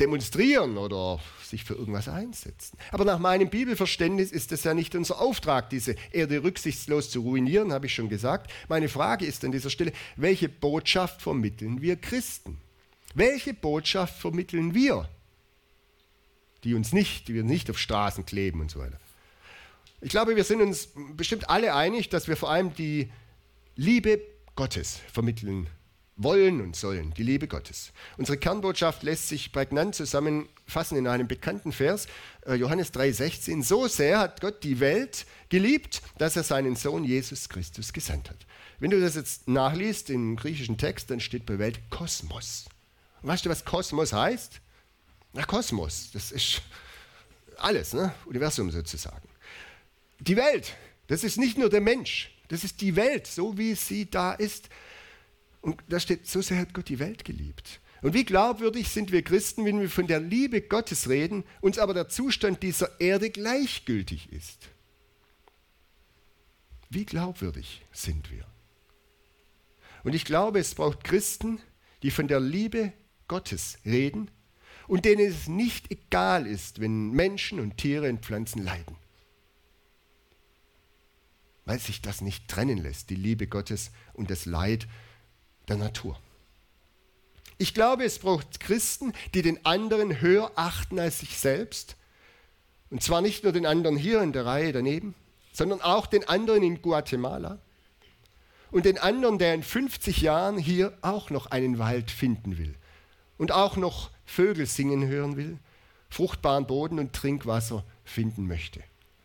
demonstrieren 0.00 0.76
oder 0.76 1.20
sich 1.42 1.64
für 1.64 1.74
irgendwas 1.74 2.08
einsetzen. 2.08 2.76
Aber 2.90 3.04
nach 3.04 3.18
meinem 3.18 3.48
Bibelverständnis 3.48 4.32
ist 4.32 4.52
es 4.52 4.64
ja 4.64 4.74
nicht 4.74 4.94
unser 4.94 5.20
Auftrag, 5.20 5.70
diese 5.70 5.94
Erde 6.10 6.42
rücksichtslos 6.42 7.10
zu 7.10 7.20
ruinieren, 7.20 7.72
habe 7.72 7.86
ich 7.86 7.94
schon 7.94 8.08
gesagt. 8.08 8.50
Meine 8.68 8.88
Frage 8.88 9.24
ist 9.24 9.44
an 9.44 9.52
dieser 9.52 9.70
Stelle, 9.70 9.92
welche 10.16 10.48
Botschaft 10.48 11.22
vermitteln 11.22 11.80
wir 11.80 11.96
Christen? 11.96 12.58
Welche 13.14 13.54
Botschaft 13.54 14.18
vermitteln 14.18 14.74
wir, 14.74 15.08
die 16.64 16.74
uns 16.74 16.92
nicht, 16.92 17.28
die 17.28 17.34
wir 17.34 17.44
nicht 17.44 17.70
auf 17.70 17.78
Straßen 17.78 18.26
kleben 18.26 18.60
und 18.60 18.70
so 18.70 18.80
weiter? 18.80 18.98
Ich 20.00 20.10
glaube, 20.10 20.36
wir 20.36 20.44
sind 20.44 20.60
uns 20.60 20.88
bestimmt 21.16 21.48
alle 21.48 21.74
einig, 21.74 22.08
dass 22.08 22.28
wir 22.28 22.36
vor 22.36 22.50
allem 22.50 22.74
die 22.74 23.10
Liebe 23.76 24.20
Gottes 24.54 25.00
vermitteln 25.12 25.68
wollen 26.16 26.60
und 26.60 26.76
sollen, 26.76 27.12
die 27.14 27.22
Liebe 27.22 27.48
Gottes. 27.48 27.92
Unsere 28.16 28.38
Kernbotschaft 28.38 29.02
lässt 29.02 29.28
sich 29.28 29.50
prägnant 29.50 29.94
zusammenfassen 29.94 30.96
in 30.96 31.08
einem 31.08 31.26
bekannten 31.26 31.72
Vers, 31.72 32.06
äh, 32.46 32.54
Johannes 32.54 32.92
3:16. 32.92 33.62
So 33.62 33.88
sehr 33.88 34.20
hat 34.20 34.40
Gott 34.40 34.62
die 34.62 34.78
Welt 34.78 35.26
geliebt, 35.48 36.02
dass 36.18 36.36
er 36.36 36.44
seinen 36.44 36.76
Sohn 36.76 37.04
Jesus 37.04 37.48
Christus 37.48 37.92
gesandt 37.92 38.30
hat. 38.30 38.46
Wenn 38.78 38.90
du 38.90 39.00
das 39.00 39.16
jetzt 39.16 39.48
nachliest 39.48 40.10
im 40.10 40.36
griechischen 40.36 40.78
Text, 40.78 41.10
dann 41.10 41.20
steht 41.20 41.46
bei 41.46 41.58
Welt 41.58 41.80
Kosmos. 41.90 42.66
Weißt 43.22 43.44
du, 43.44 43.50
was 43.50 43.64
Kosmos 43.64 44.12
heißt? 44.12 44.60
Na, 45.34 45.44
Kosmos, 45.44 46.10
das 46.12 46.30
ist 46.30 46.62
alles, 47.58 47.92
ne? 47.92 48.14
Universum 48.24 48.70
sozusagen. 48.70 49.28
Die 50.20 50.36
Welt, 50.36 50.74
das 51.08 51.24
ist 51.24 51.36
nicht 51.36 51.58
nur 51.58 51.68
der 51.68 51.80
Mensch, 51.80 52.30
das 52.48 52.62
ist 52.62 52.80
die 52.80 52.94
Welt, 52.94 53.26
so 53.26 53.58
wie 53.58 53.74
sie 53.74 54.08
da 54.08 54.32
ist. 54.32 54.68
Und 55.60 55.82
da 55.88 55.98
steht, 55.98 56.28
so 56.28 56.40
sehr 56.40 56.58
hat 56.58 56.72
Gott 56.72 56.88
die 56.88 57.00
Welt 57.00 57.24
geliebt. 57.24 57.80
Und 58.00 58.14
wie 58.14 58.24
glaubwürdig 58.24 58.88
sind 58.90 59.10
wir 59.10 59.22
Christen, 59.22 59.64
wenn 59.64 59.80
wir 59.80 59.90
von 59.90 60.06
der 60.06 60.20
Liebe 60.20 60.60
Gottes 60.60 61.08
reden, 61.08 61.42
uns 61.60 61.78
aber 61.78 61.94
der 61.94 62.08
Zustand 62.08 62.62
dieser 62.62 63.00
Erde 63.00 63.30
gleichgültig 63.30 64.30
ist? 64.30 64.68
Wie 66.90 67.06
glaubwürdig 67.06 67.82
sind 67.92 68.30
wir? 68.30 68.46
Und 70.04 70.14
ich 70.14 70.24
glaube, 70.24 70.60
es 70.60 70.74
braucht 70.74 71.02
Christen, 71.02 71.60
die 72.02 72.12
von 72.12 72.28
der 72.28 72.40
Liebe 72.40 72.92
Gottes 73.26 73.78
reden 73.84 74.30
und 74.86 75.04
denen 75.04 75.26
es 75.26 75.48
nicht 75.48 75.90
egal 75.90 76.46
ist, 76.46 76.80
wenn 76.80 77.10
Menschen 77.10 77.60
und 77.60 77.78
Tiere 77.78 78.08
und 78.08 78.24
Pflanzen 78.24 78.62
leiden. 78.62 78.96
Weil 81.64 81.78
sich 81.78 82.02
das 82.02 82.20
nicht 82.20 82.48
trennen 82.48 82.78
lässt, 82.78 83.10
die 83.10 83.14
Liebe 83.14 83.46
Gottes 83.46 83.90
und 84.12 84.30
das 84.30 84.44
Leid 84.44 84.86
der 85.68 85.76
Natur. 85.76 86.18
Ich 87.56 87.72
glaube, 87.72 88.04
es 88.04 88.18
braucht 88.18 88.60
Christen, 88.60 89.12
die 89.32 89.42
den 89.42 89.64
anderen 89.64 90.20
höher 90.20 90.52
achten 90.56 90.98
als 90.98 91.20
sich 91.20 91.38
selbst. 91.38 91.96
Und 92.90 93.02
zwar 93.02 93.22
nicht 93.22 93.44
nur 93.44 93.52
den 93.52 93.64
anderen 93.64 93.96
hier 93.96 94.20
in 94.22 94.32
der 94.32 94.44
Reihe 94.44 94.72
daneben, 94.72 95.14
sondern 95.52 95.80
auch 95.80 96.06
den 96.06 96.28
anderen 96.28 96.62
in 96.62 96.82
Guatemala 96.82 97.58
und 98.70 98.84
den 98.84 98.98
anderen, 98.98 99.38
der 99.38 99.54
in 99.54 99.62
50 99.62 100.20
Jahren 100.20 100.58
hier 100.58 100.98
auch 101.00 101.30
noch 101.30 101.46
einen 101.46 101.78
Wald 101.78 102.10
finden 102.10 102.58
will 102.58 102.74
und 103.38 103.52
auch 103.52 103.76
noch 103.76 104.10
Vögel 104.24 104.66
singen 104.66 105.06
hören 105.06 105.36
will, 105.36 105.58
fruchtbaren 106.08 106.66
Boden 106.66 106.98
und 106.98 107.12
Trinkwasser 107.12 107.84
finden 108.04 108.46
möchte. 108.46 108.82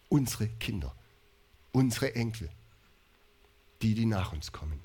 Unsere 0.09 0.47
Kinder, 0.47 0.95
unsere 1.71 2.15
Enkel, 2.15 2.49
die, 3.81 3.93
die 3.93 4.05
nach 4.05 4.33
uns 4.33 4.51
kommen. 4.51 4.83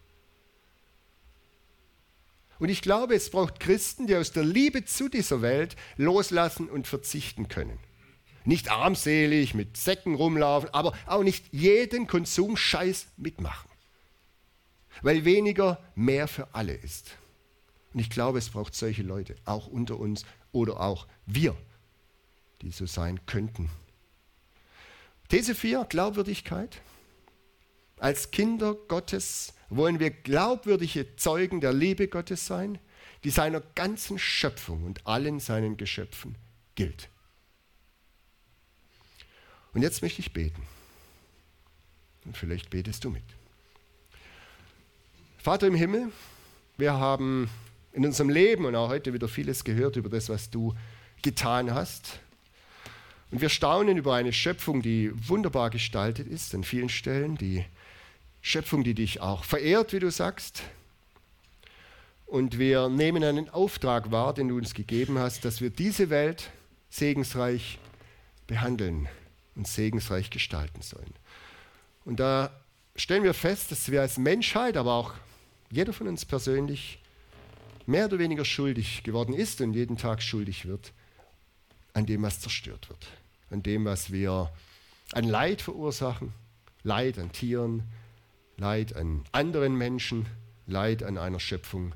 Und 2.59 2.69
ich 2.69 2.83
glaube, 2.83 3.15
es 3.15 3.31
braucht 3.31 3.59
Christen, 3.59 4.07
die 4.07 4.17
aus 4.17 4.33
der 4.33 4.45
Liebe 4.45 4.85
zu 4.85 5.09
dieser 5.09 5.43
Welt 5.43 5.77
loslassen 5.97 6.69
und 6.69 6.87
verzichten 6.87 7.49
können. 7.49 7.79
Nicht 8.45 8.71
armselig 8.71 9.55
mit 9.55 9.77
Säcken 9.77 10.15
rumlaufen, 10.15 10.69
aber 10.73 10.93
auch 11.07 11.23
nicht 11.23 11.47
jeden 11.53 12.07
Konsumscheiß 12.07 13.09
mitmachen. 13.17 13.71
Weil 15.03 15.25
weniger 15.25 15.83
mehr 15.95 16.29
für 16.29 16.55
alle 16.55 16.75
ist. 16.75 17.17
Und 17.95 18.01
ich 18.01 18.11
glaube, 18.11 18.39
es 18.39 18.51
braucht 18.51 18.75
solche 18.75 19.05
Leute, 19.05 19.37
auch 19.45 19.69
unter 19.69 19.99
uns 19.99 20.27
oder 20.51 20.81
auch 20.81 21.07
wir, 21.27 21.57
die 22.61 22.73
so 22.73 22.87
sein 22.87 23.25
könnten. 23.25 23.71
These 25.29 25.55
4, 25.55 25.87
Glaubwürdigkeit. 25.89 26.83
Als 27.99 28.33
Kinder 28.33 28.75
Gottes 28.75 29.55
wollen 29.71 30.01
wir 30.01 30.11
glaubwürdige 30.11 31.15
Zeugen 31.15 31.61
der 31.61 31.73
Liebe 31.73 32.09
Gottes 32.09 32.47
sein, 32.47 32.81
die 33.23 33.31
seiner 33.31 33.61
ganzen 33.61 34.19
Schöpfung 34.19 34.85
und 34.85 35.07
allen 35.07 35.39
seinen 35.39 35.77
Geschöpfen 35.77 36.35
gilt. 36.75 37.09
Und 39.73 39.83
jetzt 39.83 40.03
möchte 40.03 40.21
ich 40.21 40.33
beten. 40.33 40.63
Und 42.25 42.37
vielleicht 42.37 42.71
betest 42.71 43.05
du 43.05 43.11
mit. 43.11 43.25
Vater 45.39 45.69
im 45.69 45.75
Himmel, 45.75 46.11
wir 46.77 46.95
haben 46.95 47.49
in 47.95 48.05
unserem 48.05 48.29
Leben 48.29 48.65
und 48.65 48.75
auch 48.75 48.89
heute 48.89 49.13
wieder 49.15 49.29
vieles 49.29 49.65
gehört 49.65 49.97
über 49.97 50.11
das, 50.11 50.29
was 50.29 50.51
du 50.51 50.75
getan 51.23 51.73
hast. 51.73 52.19
Und 53.31 53.41
wir 53.41 53.49
staunen 53.49 53.97
über 53.97 54.15
eine 54.15 54.33
Schöpfung, 54.33 54.83
die 54.83 55.13
wunderbar 55.29 55.71
gestaltet 55.71 56.27
ist 56.29 56.55
an 56.55 56.65
vielen 56.65 56.89
Stellen, 56.89 57.37
die 57.37 57.65
Schöpfung, 58.43 58.85
die 58.85 58.95
dich 58.95 59.21
auch 59.21 59.45
verehrt, 59.45 59.93
wie 59.93 60.01
du 60.01 60.11
sagst. 60.11 60.63
Und 62.27 62.59
wir 62.59 62.89
nehmen 62.89 63.23
einen 63.23 63.49
Auftrag 63.49 64.11
wahr, 64.11 64.35
den 64.35 64.49
du 64.49 64.57
uns 64.57 64.75
gegeben 64.75 65.19
hast, 65.19 65.45
dass 65.45 65.61
wir 65.61 65.71
diese 65.71 66.11
Welt 66.11 66.51
segensreich 66.91 67.79
behandeln 68.49 69.09
und 69.55 69.69
segensreich 69.69 70.31
gestalten 70.31 70.83
sollen. 70.83 71.15
Und 72.05 72.19
da 72.19 72.51
stellen 72.97 73.23
wir 73.23 73.35
fest, 73.35 73.71
dass 73.71 73.91
wir 73.91 74.01
als 74.01 74.19
Menschheit, 74.19 74.77
aber 74.77 74.95
auch 74.95 75.15
jeder 75.71 75.93
von 75.93 76.09
uns 76.09 76.25
persönlich, 76.25 76.99
mehr 77.87 78.07
oder 78.07 78.18
weniger 78.18 78.44
schuldig 78.44 79.03
geworden 79.03 79.35
ist 79.35 79.61
und 79.61 79.75
jeden 79.75 79.97
Tag 79.97 80.23
schuldig 80.23 80.66
wird 80.66 80.92
an 81.92 82.07
dem, 82.07 82.23
was 82.23 82.40
zerstört 82.40 82.88
wird, 82.88 83.07
an 83.51 83.62
dem, 83.62 83.85
was 83.85 84.11
wir 84.11 84.51
an 85.12 85.25
Leid 85.25 85.62
verursachen, 85.62 86.33
Leid 86.83 87.18
an 87.18 87.31
Tieren, 87.33 87.85
Leid 88.57 88.97
an 88.97 89.25
anderen 89.33 89.77
Menschen, 89.77 90.27
Leid 90.66 91.03
an 91.03 91.18
einer 91.18 91.40
Schöpfung, 91.40 91.92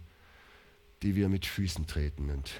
die 1.02 1.16
wir 1.16 1.28
mit 1.28 1.46
Füßen 1.46 1.86
treten. 1.86 2.30
Und 2.30 2.52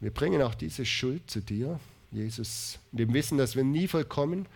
wir 0.00 0.12
bringen 0.12 0.42
auch 0.42 0.54
diese 0.54 0.86
Schuld 0.86 1.30
zu 1.30 1.40
dir 1.40 1.80
Jesus, 2.10 2.78
in 2.92 2.98
dem 2.98 3.14
Wissen, 3.14 3.38
dass 3.38 3.54
wir 3.54 3.64
nie 3.64 3.86
vollkommen, 3.86 4.46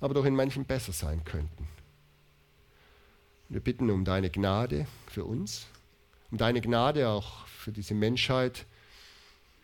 aber 0.00 0.14
doch 0.14 0.24
in 0.24 0.36
manchen 0.36 0.64
besser 0.64 0.92
sein 0.92 1.24
könnten. 1.24 1.66
Wir 3.48 3.60
bitten 3.60 3.90
um 3.90 4.04
deine 4.04 4.28
Gnade 4.28 4.86
für 5.06 5.24
uns, 5.24 5.66
um 6.30 6.38
deine 6.38 6.60
Gnade 6.60 7.08
auch 7.08 7.46
für 7.46 7.72
diese 7.72 7.94
Menschheit, 7.94 8.66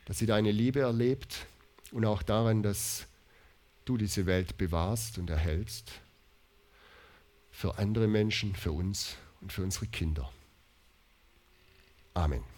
dass 0.07 0.19
sie 0.19 0.27
deine 0.27 0.51
Liebe 0.51 0.81
erlebt 0.81 1.47
und 1.93 2.05
auch 2.05 2.23
daran, 2.23 2.63
dass 2.63 3.07
du 3.85 3.97
diese 3.97 4.27
Welt 4.27 4.57
bewahrst 4.57 5.19
und 5.19 5.31
erhältst 5.31 5.93
für 7.51 7.79
andere 7.79 8.09
Menschen, 8.09 8.55
für 8.55 8.73
uns 8.73 9.17
und 9.41 9.53
für 9.53 9.63
unsere 9.63 9.87
Kinder. 9.87 10.31
Amen. 12.15 12.54